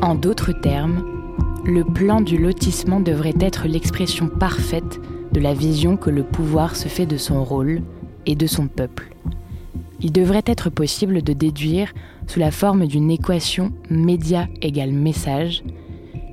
En 0.00 0.14
d'autres 0.14 0.52
termes, 0.52 1.13
le 1.66 1.82
plan 1.82 2.20
du 2.20 2.36
lotissement 2.36 3.00
devrait 3.00 3.34
être 3.40 3.66
l'expression 3.66 4.28
parfaite 4.28 5.00
de 5.32 5.40
la 5.40 5.54
vision 5.54 5.96
que 5.96 6.10
le 6.10 6.22
pouvoir 6.22 6.76
se 6.76 6.88
fait 6.88 7.06
de 7.06 7.16
son 7.16 7.42
rôle 7.42 7.82
et 8.26 8.34
de 8.34 8.46
son 8.46 8.68
peuple. 8.68 9.14
Il 10.00 10.12
devrait 10.12 10.44
être 10.44 10.68
possible 10.68 11.22
de 11.22 11.32
déduire, 11.32 11.94
sous 12.26 12.38
la 12.38 12.50
forme 12.50 12.86
d'une 12.86 13.10
équation 13.10 13.72
média 13.88 14.46
égale 14.60 14.92
message, 14.92 15.64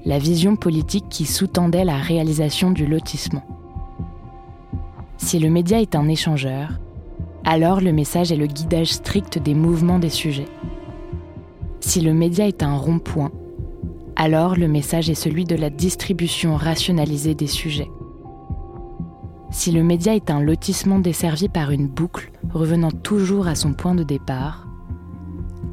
la 0.03 0.19
vision 0.19 0.57
politique 0.57 1.05
qui 1.09 1.25
sous-tendait 1.25 1.85
la 1.85 1.97
réalisation 1.97 2.71
du 2.71 2.85
lotissement. 2.85 3.45
Si 5.17 5.39
le 5.39 5.49
média 5.49 5.79
est 5.79 5.95
un 5.95 6.09
échangeur, 6.09 6.79
alors 7.45 7.79
le 7.79 7.93
message 7.93 8.33
est 8.33 8.37
le 8.37 8.47
guidage 8.47 8.91
strict 8.91 9.39
des 9.39 9.53
mouvements 9.53 9.99
des 9.99 10.09
sujets. 10.09 10.49
Si 11.79 12.01
le 12.01 12.13
média 12.13 12.47
est 12.47 12.63
un 12.63 12.75
rond-point, 12.75 13.31
alors 14.21 14.55
le 14.55 14.67
message 14.67 15.09
est 15.09 15.15
celui 15.15 15.45
de 15.45 15.55
la 15.55 15.71
distribution 15.71 16.55
rationalisée 16.55 17.33
des 17.33 17.47
sujets. 17.47 17.89
Si 19.49 19.71
le 19.71 19.81
média 19.81 20.13
est 20.13 20.29
un 20.29 20.39
lotissement 20.39 20.99
desservi 20.99 21.49
par 21.49 21.71
une 21.71 21.87
boucle 21.87 22.31
revenant 22.53 22.91
toujours 22.91 23.47
à 23.47 23.55
son 23.55 23.73
point 23.73 23.95
de 23.95 24.03
départ, 24.03 24.67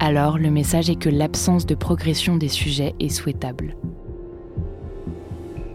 alors 0.01 0.39
le 0.39 0.51
message 0.51 0.89
est 0.89 0.99
que 0.99 1.11
l'absence 1.11 1.67
de 1.67 1.75
progression 1.75 2.39
des 2.39 2.49
sujets 2.49 2.95
est 3.01 3.11
souhaitable. 3.11 3.77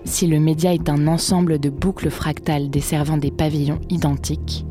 Si 0.04 0.26
le 0.26 0.40
média 0.40 0.74
est 0.74 0.90
un 0.90 1.06
ensemble 1.06 1.60
de 1.60 1.70
boucles 1.70 2.10
fractales 2.10 2.72
desservant 2.72 3.18
des 3.18 3.30
pavillons 3.30 3.82
identiques, 3.92 4.66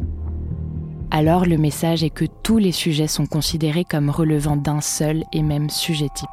alors 1.12 1.46
le 1.46 1.56
message 1.56 2.02
est 2.02 2.10
que 2.10 2.26
tous 2.42 2.58
les 2.58 2.72
sujets 2.72 3.06
sont 3.06 3.26
considérés 3.26 3.84
comme 3.84 4.10
relevant 4.10 4.56
d'un 4.56 4.80
seul 4.80 5.22
et 5.32 5.42
même 5.42 5.70
sujet 5.70 6.08
type. 6.12 6.28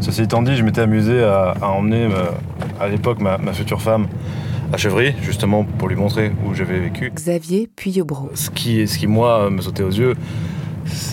Ceci 0.00 0.22
étant 0.22 0.42
dit, 0.42 0.56
je 0.56 0.62
m'étais 0.62 0.80
amusé 0.80 1.22
à, 1.22 1.54
emmener 1.62 2.04
euh, 2.04 2.26
à 2.80 2.88
l'époque 2.88 3.18
ma, 3.20 3.38
future 3.52 3.82
femme 3.82 4.06
à 4.72 4.76
Chevry, 4.76 5.14
justement 5.22 5.64
pour 5.64 5.88
lui 5.88 5.96
montrer 5.96 6.30
où 6.44 6.54
j'avais 6.54 6.78
vécu. 6.78 7.10
Xavier 7.14 7.68
Puyobro. 7.74 8.30
Ce 8.34 8.50
qui, 8.50 8.86
ce 8.86 8.98
qui, 8.98 9.06
moi, 9.06 9.50
me 9.50 9.60
sautait 9.60 9.82
aux 9.82 9.90
yeux, 9.90 10.14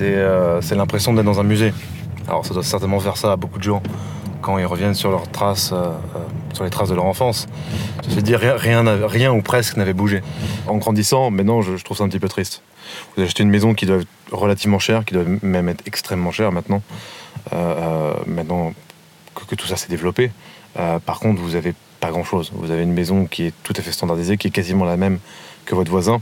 euh, 0.01 0.59
c'est 0.61 0.75
l'impression 0.75 1.13
d'être 1.13 1.25
dans 1.25 1.39
un 1.39 1.43
musée. 1.43 1.73
Alors 2.27 2.45
ça 2.45 2.53
doit 2.53 2.63
certainement 2.63 2.99
faire 2.99 3.17
ça 3.17 3.31
à 3.31 3.35
beaucoup 3.35 3.57
de 3.57 3.63
gens 3.63 3.81
quand 4.41 4.59
ils 4.59 4.65
reviennent 4.65 4.93
sur 4.93 5.09
leurs 5.09 5.27
traces, 5.31 5.71
euh, 5.73 5.89
sur 6.53 6.63
les 6.63 6.69
traces 6.69 6.89
de 6.89 6.95
leur 6.95 7.05
enfance. 7.05 7.47
Je 8.07 8.13
veux 8.13 8.21
dire, 8.21 8.39
rien, 8.39 8.83
rien, 9.07 9.33
ou 9.33 9.41
presque 9.41 9.77
n'avait 9.77 9.93
bougé. 9.93 10.21
En 10.67 10.77
grandissant, 10.77 11.31
maintenant, 11.31 11.61
je, 11.61 11.77
je, 11.77 11.83
trouve 11.83 11.97
ça 11.97 12.03
un 12.03 12.09
petit 12.09 12.19
peu 12.19 12.29
triste. 12.29 12.61
Vous 13.17 13.23
achetez 13.23 13.41
une 13.41 13.49
maison 13.49 13.73
qui 13.73 13.87
doit 13.87 13.97
être 13.97 14.07
relativement 14.31 14.77
chère, 14.77 15.03
qui 15.03 15.15
doit 15.15 15.23
même 15.41 15.67
être 15.69 15.81
extrêmement 15.87 16.31
chère 16.31 16.51
maintenant. 16.51 16.83
Maintenant 17.51 18.73
que, 19.35 19.55
tout 19.55 19.67
ça 19.67 19.75
s'est 19.75 19.89
développé. 19.89 20.31
Euh, 20.79 20.99
par 20.99 21.19
contre, 21.19 21.41
vous 21.41 21.51
n'avez 21.51 21.73
pas 21.99 22.09
grand-chose. 22.09 22.51
Vous 22.53 22.71
avez 22.71 22.83
une 22.83 22.93
maison 22.93 23.25
qui 23.25 23.45
est 23.45 23.53
tout 23.63 23.73
à 23.77 23.81
fait 23.81 23.91
standardisée, 23.91 24.37
qui 24.37 24.47
est 24.47 24.51
quasiment 24.51 24.85
la 24.85 24.97
même 24.97 25.19
que 25.65 25.75
votre 25.75 25.91
voisin. 25.91 26.21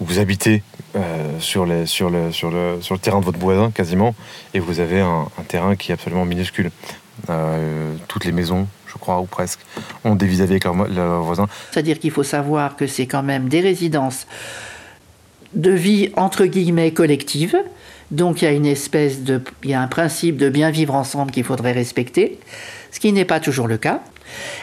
Vous 0.00 0.18
habitez 0.18 0.62
euh, 0.96 1.38
sur, 1.38 1.64
les, 1.66 1.86
sur, 1.86 2.10
le, 2.10 2.32
sur, 2.32 2.50
le, 2.50 2.78
sur 2.80 2.94
le 2.94 3.00
terrain 3.00 3.20
de 3.20 3.24
votre 3.24 3.38
voisin 3.38 3.70
quasiment, 3.70 4.14
et 4.54 4.58
vous 4.58 4.80
avez 4.80 5.00
un, 5.00 5.28
terrain 5.48 5.76
qui 5.76 5.92
est 5.92 5.94
absolument 5.94 6.24
minuscule. 6.24 6.70
Euh, 7.28 7.94
toutes 8.08 8.24
les 8.24 8.32
maisons, 8.32 8.66
je 8.86 8.94
crois, 8.94 9.20
ou 9.20 9.26
presque, 9.26 9.60
ont 10.04 10.14
des 10.14 10.26
vis-à-vis 10.26 10.52
avec 10.52 10.64
leurs 10.64 11.22
voisins. 11.22 11.46
C'est-à-dire 11.70 11.98
qu'il 11.98 12.10
faut 12.10 12.22
savoir 12.22 12.76
que 12.76 12.86
c'est 12.86 13.06
quand 13.06 13.22
même 13.22 13.48
des 13.48 13.60
résidences 13.60 14.26
de 15.54 15.70
vie 15.70 16.10
entre 16.16 16.46
guillemets 16.46 16.92
collective, 16.92 17.56
donc 18.12 18.42
il 18.42 18.44
y 18.44 18.48
a 18.48 18.52
une 18.52 18.66
espèce 18.66 19.24
de, 19.24 19.40
un 19.72 19.86
principe 19.88 20.36
de 20.36 20.50
bien 20.50 20.70
vivre 20.70 20.94
ensemble 20.94 21.32
qu'il 21.32 21.44
faudrait 21.44 21.72
respecter, 21.72 22.38
ce 22.92 23.00
qui 23.00 23.12
n'est 23.12 23.24
pas 23.24 23.40
toujours 23.40 23.66
le 23.66 23.78
cas. 23.78 24.00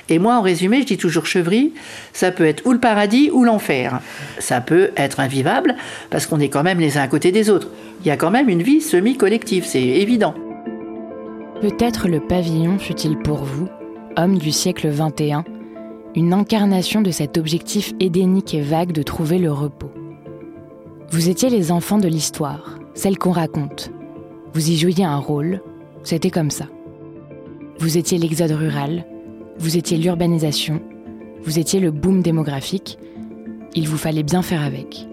Et 0.07 0.19
moi, 0.19 0.38
en 0.38 0.41
résumé, 0.41 0.81
je 0.81 0.85
dis 0.85 0.97
toujours 0.97 1.25
chevry, 1.25 1.73
ça 2.13 2.31
peut 2.31 2.45
être 2.45 2.65
ou 2.65 2.73
le 2.73 2.79
paradis 2.79 3.29
ou 3.31 3.43
l'enfer. 3.43 3.99
Ça 4.39 4.62
peut 4.62 4.91
être 4.95 5.19
invivable 5.19 5.75
parce 6.09 6.25
qu'on 6.25 6.39
est 6.39 6.49
quand 6.49 6.63
même 6.63 6.79
les 6.79 6.97
uns 6.97 7.01
à 7.01 7.07
côté 7.07 7.31
des 7.31 7.49
autres. 7.49 7.67
Il 8.01 8.07
y 8.07 8.12
a 8.12 8.17
quand 8.17 8.31
même 8.31 8.49
une 8.49 8.63
vie 8.63 8.81
semi-collective, 8.81 9.65
c'est 9.65 9.81
évident. 9.81 10.33
Peut-être 11.62 12.07
le 12.07 12.19
pavillon 12.19 12.79
fut-il 12.79 13.17
pour 13.17 13.43
vous, 13.43 13.67
homme 14.15 14.38
du 14.38 14.51
siècle 14.51 14.89
XXI, 14.89 15.43
une 16.15 16.33
incarnation 16.33 17.01
de 17.01 17.12
cet 17.12 17.38
objectif 17.38 17.93
édénique 17.99 18.53
et 18.53 18.62
vague 18.62 18.91
de 18.91 19.03
trouver 19.03 19.39
le 19.39 19.51
repos. 19.51 19.91
Vous 21.12 21.29
étiez 21.29 21.49
les 21.49 21.71
enfants 21.71 21.97
de 21.97 22.07
l'histoire, 22.07 22.79
celle 22.99 23.17
qu'on 23.17 23.31
raconte. 23.31 23.91
Vous 24.53 24.71
y 24.71 24.75
jouiez 24.75 25.05
un 25.05 25.19
rôle, 25.19 25.62
c'était 26.03 26.29
comme 26.29 26.51
ça. 26.51 26.65
Vous 27.79 27.97
étiez 27.97 28.17
l'exode 28.17 28.51
rural, 28.51 29.05
vous 29.57 29.77
étiez 29.77 29.97
l'urbanisation, 29.97 30.81
vous 31.43 31.59
étiez 31.59 31.79
le 31.79 31.91
boom 31.91 32.21
démographique, 32.21 32.99
il 33.73 33.88
vous 33.88 33.95
fallait 33.95 34.23
bien 34.23 34.41
faire 34.41 34.62
avec. 34.62 35.07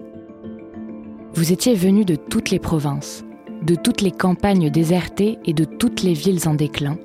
Vous 1.33 1.53
étiez 1.53 1.75
venus 1.75 2.05
de 2.05 2.15
toutes 2.15 2.49
les 2.49 2.59
provinces, 2.59 3.23
de 3.65 3.75
toutes 3.75 4.01
les 4.01 4.11
campagnes 4.11 4.69
désertées 4.69 5.39
et 5.45 5.53
de 5.53 5.63
toutes 5.63 6.03
les 6.03 6.13
villes 6.13 6.45
en 6.45 6.55
déclin, 6.55 6.97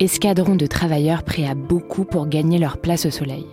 escadron 0.00 0.54
de 0.54 0.66
travailleurs 0.66 1.22
prêts 1.22 1.46
à 1.46 1.54
beaucoup 1.54 2.04
pour 2.04 2.26
gagner 2.26 2.58
leur 2.58 2.76
place 2.76 3.06
au 3.06 3.10
soleil. 3.10 3.46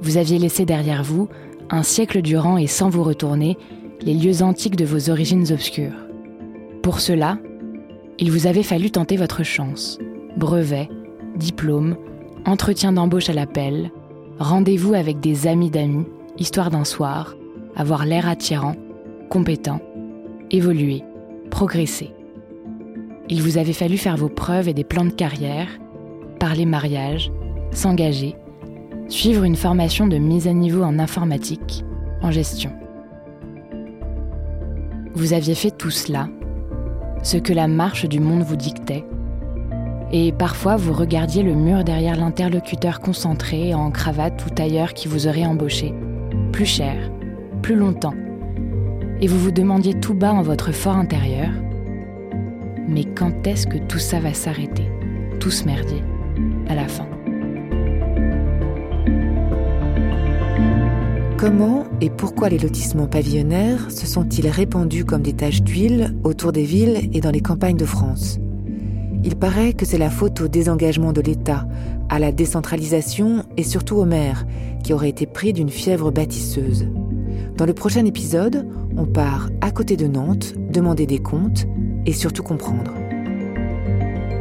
Vous 0.00 0.16
aviez 0.16 0.38
laissé 0.38 0.64
derrière 0.64 1.02
vous, 1.02 1.28
un 1.68 1.82
siècle 1.82 2.22
durant 2.22 2.56
et 2.56 2.66
sans 2.66 2.88
vous 2.88 3.02
retourner, 3.02 3.58
les 4.02 4.14
lieux 4.14 4.42
antiques 4.42 4.76
de 4.76 4.84
vos 4.84 5.10
origines 5.10 5.52
obscures. 5.52 6.06
Pour 6.82 7.00
cela, 7.00 7.38
il 8.18 8.30
vous 8.30 8.46
avait 8.46 8.62
fallu 8.62 8.90
tenter 8.90 9.16
votre 9.16 9.42
chance. 9.42 9.98
Brevet, 10.36 10.88
diplôme, 11.36 11.96
entretien 12.46 12.92
d'embauche 12.92 13.28
à 13.28 13.32
l'appel, 13.32 13.90
rendez-vous 14.38 14.94
avec 14.94 15.20
des 15.20 15.46
amis 15.46 15.70
d'amis, 15.70 16.06
histoire 16.38 16.70
d'un 16.70 16.84
soir, 16.84 17.36
avoir 17.76 18.06
l'air 18.06 18.28
attirant, 18.28 18.74
compétent, 19.28 19.80
évoluer, 20.50 21.02
progresser. 21.50 22.10
Il 23.28 23.42
vous 23.42 23.58
avait 23.58 23.72
fallu 23.72 23.96
faire 23.96 24.16
vos 24.16 24.28
preuves 24.28 24.68
et 24.68 24.74
des 24.74 24.84
plans 24.84 25.04
de 25.04 25.10
carrière, 25.10 25.68
parler 26.38 26.66
mariage, 26.66 27.30
s'engager, 27.70 28.34
suivre 29.08 29.44
une 29.44 29.56
formation 29.56 30.06
de 30.06 30.18
mise 30.18 30.48
à 30.48 30.52
niveau 30.52 30.82
en 30.82 30.98
informatique, 30.98 31.84
en 32.22 32.30
gestion. 32.30 32.72
Vous 35.14 35.32
aviez 35.32 35.54
fait 35.54 35.70
tout 35.70 35.90
cela, 35.90 36.28
ce 37.22 37.36
que 37.36 37.52
la 37.52 37.68
marche 37.68 38.06
du 38.06 38.20
monde 38.20 38.42
vous 38.42 38.56
dictait, 38.56 39.04
et 40.12 40.32
parfois 40.32 40.76
vous 40.76 40.92
regardiez 40.92 41.42
le 41.42 41.54
mur 41.54 41.84
derrière 41.84 42.16
l'interlocuteur 42.16 43.00
concentré 43.00 43.74
en 43.74 43.90
cravate 43.90 44.44
ou 44.46 44.50
tailleur 44.50 44.94
qui 44.94 45.08
vous 45.08 45.26
aurait 45.26 45.46
embauché, 45.46 45.94
plus 46.52 46.66
cher, 46.66 46.96
plus 47.60 47.74
longtemps, 47.74 48.14
et 49.20 49.26
vous 49.26 49.38
vous 49.38 49.50
demandiez 49.50 49.94
tout 49.94 50.14
bas 50.14 50.32
en 50.32 50.42
votre 50.42 50.72
fort 50.72 50.96
intérieur, 50.96 51.50
mais 52.88 53.04
quand 53.04 53.46
est-ce 53.46 53.66
que 53.66 53.78
tout 53.78 53.98
ça 53.98 54.20
va 54.20 54.32
s'arrêter, 54.32 54.90
tout 55.40 55.50
ce 55.50 55.64
merdier, 55.64 56.02
à 56.68 56.74
la 56.74 56.88
fin 56.88 57.06
Comment 61.40 61.86
et 62.02 62.10
pourquoi 62.10 62.50
les 62.50 62.58
lotissements 62.58 63.06
pavillonnaires 63.06 63.90
se 63.90 64.06
sont-ils 64.06 64.46
répandus 64.46 65.06
comme 65.06 65.22
des 65.22 65.32
taches 65.32 65.62
d'huile 65.62 66.14
autour 66.22 66.52
des 66.52 66.64
villes 66.64 67.08
et 67.14 67.22
dans 67.22 67.30
les 67.30 67.40
campagnes 67.40 67.78
de 67.78 67.86
France? 67.86 68.38
Il 69.24 69.36
paraît 69.36 69.72
que 69.72 69.86
c'est 69.86 69.96
la 69.96 70.10
faute 70.10 70.42
au 70.42 70.48
désengagement 70.48 71.14
de 71.14 71.22
l'État, 71.22 71.66
à 72.10 72.18
la 72.18 72.30
décentralisation 72.30 73.46
et 73.56 73.62
surtout 73.62 73.96
aux 73.96 74.04
maires, 74.04 74.46
qui 74.84 74.92
auraient 74.92 75.08
été 75.08 75.24
pris 75.24 75.54
d'une 75.54 75.70
fièvre 75.70 76.10
bâtisseuse. 76.10 76.86
Dans 77.56 77.64
le 77.64 77.72
prochain 77.72 78.04
épisode, 78.04 78.68
on 78.98 79.06
part 79.06 79.48
à 79.62 79.70
côté 79.70 79.96
de 79.96 80.08
Nantes, 80.08 80.52
demander 80.70 81.06
des 81.06 81.20
comptes 81.20 81.66
et 82.04 82.12
surtout 82.12 82.42
comprendre. 82.42 82.92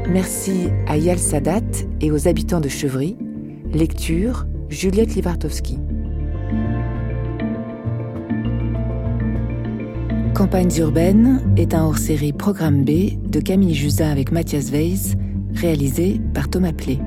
Merci 0.10 0.68
à 0.86 0.98
Yal 0.98 1.18
Sadat 1.18 1.62
et 2.02 2.12
aux 2.12 2.28
habitants 2.28 2.60
de 2.60 2.68
Chevry. 2.68 3.16
Lecture 3.72 4.48
Juliette 4.68 5.16
Livartowski. 5.16 5.80
Campagnes 10.40 10.72
urbaines 10.78 11.42
est 11.58 11.74
un 11.74 11.84
hors-série 11.84 12.32
Programme 12.32 12.86
B 12.86 13.20
de 13.30 13.42
Camille 13.42 13.74
Jusa 13.74 14.10
avec 14.10 14.32
Mathias 14.32 14.72
Weiss, 14.72 15.16
réalisé 15.54 16.22
par 16.34 16.48
Thomas 16.48 16.72
Plé. 16.72 16.98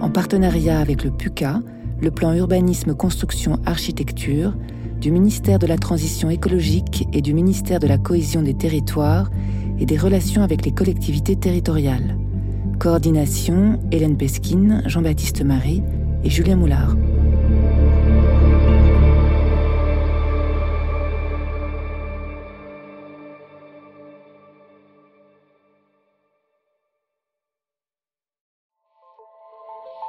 En 0.00 0.10
partenariat 0.10 0.78
avec 0.78 1.02
le 1.02 1.10
PUCA, 1.10 1.60
le 2.00 2.12
plan 2.12 2.32
urbanisme 2.34 2.94
construction 2.94 3.58
architecture 3.66 4.54
du 5.00 5.10
ministère 5.10 5.58
de 5.58 5.66
la 5.66 5.76
Transition 5.76 6.30
écologique 6.30 7.08
et 7.12 7.20
du 7.20 7.34
ministère 7.34 7.80
de 7.80 7.88
la 7.88 7.98
Cohésion 7.98 8.42
des 8.42 8.54
territoires 8.54 9.28
et 9.80 9.86
des 9.86 9.98
relations 9.98 10.42
avec 10.42 10.64
les 10.64 10.72
collectivités 10.72 11.34
territoriales. 11.34 12.16
Coordination 12.78 13.80
Hélène 13.90 14.16
Pesquine, 14.16 14.84
Jean-Baptiste 14.86 15.44
Marie 15.44 15.82
et 16.22 16.30
Julien 16.30 16.54
Moulard. 16.54 16.94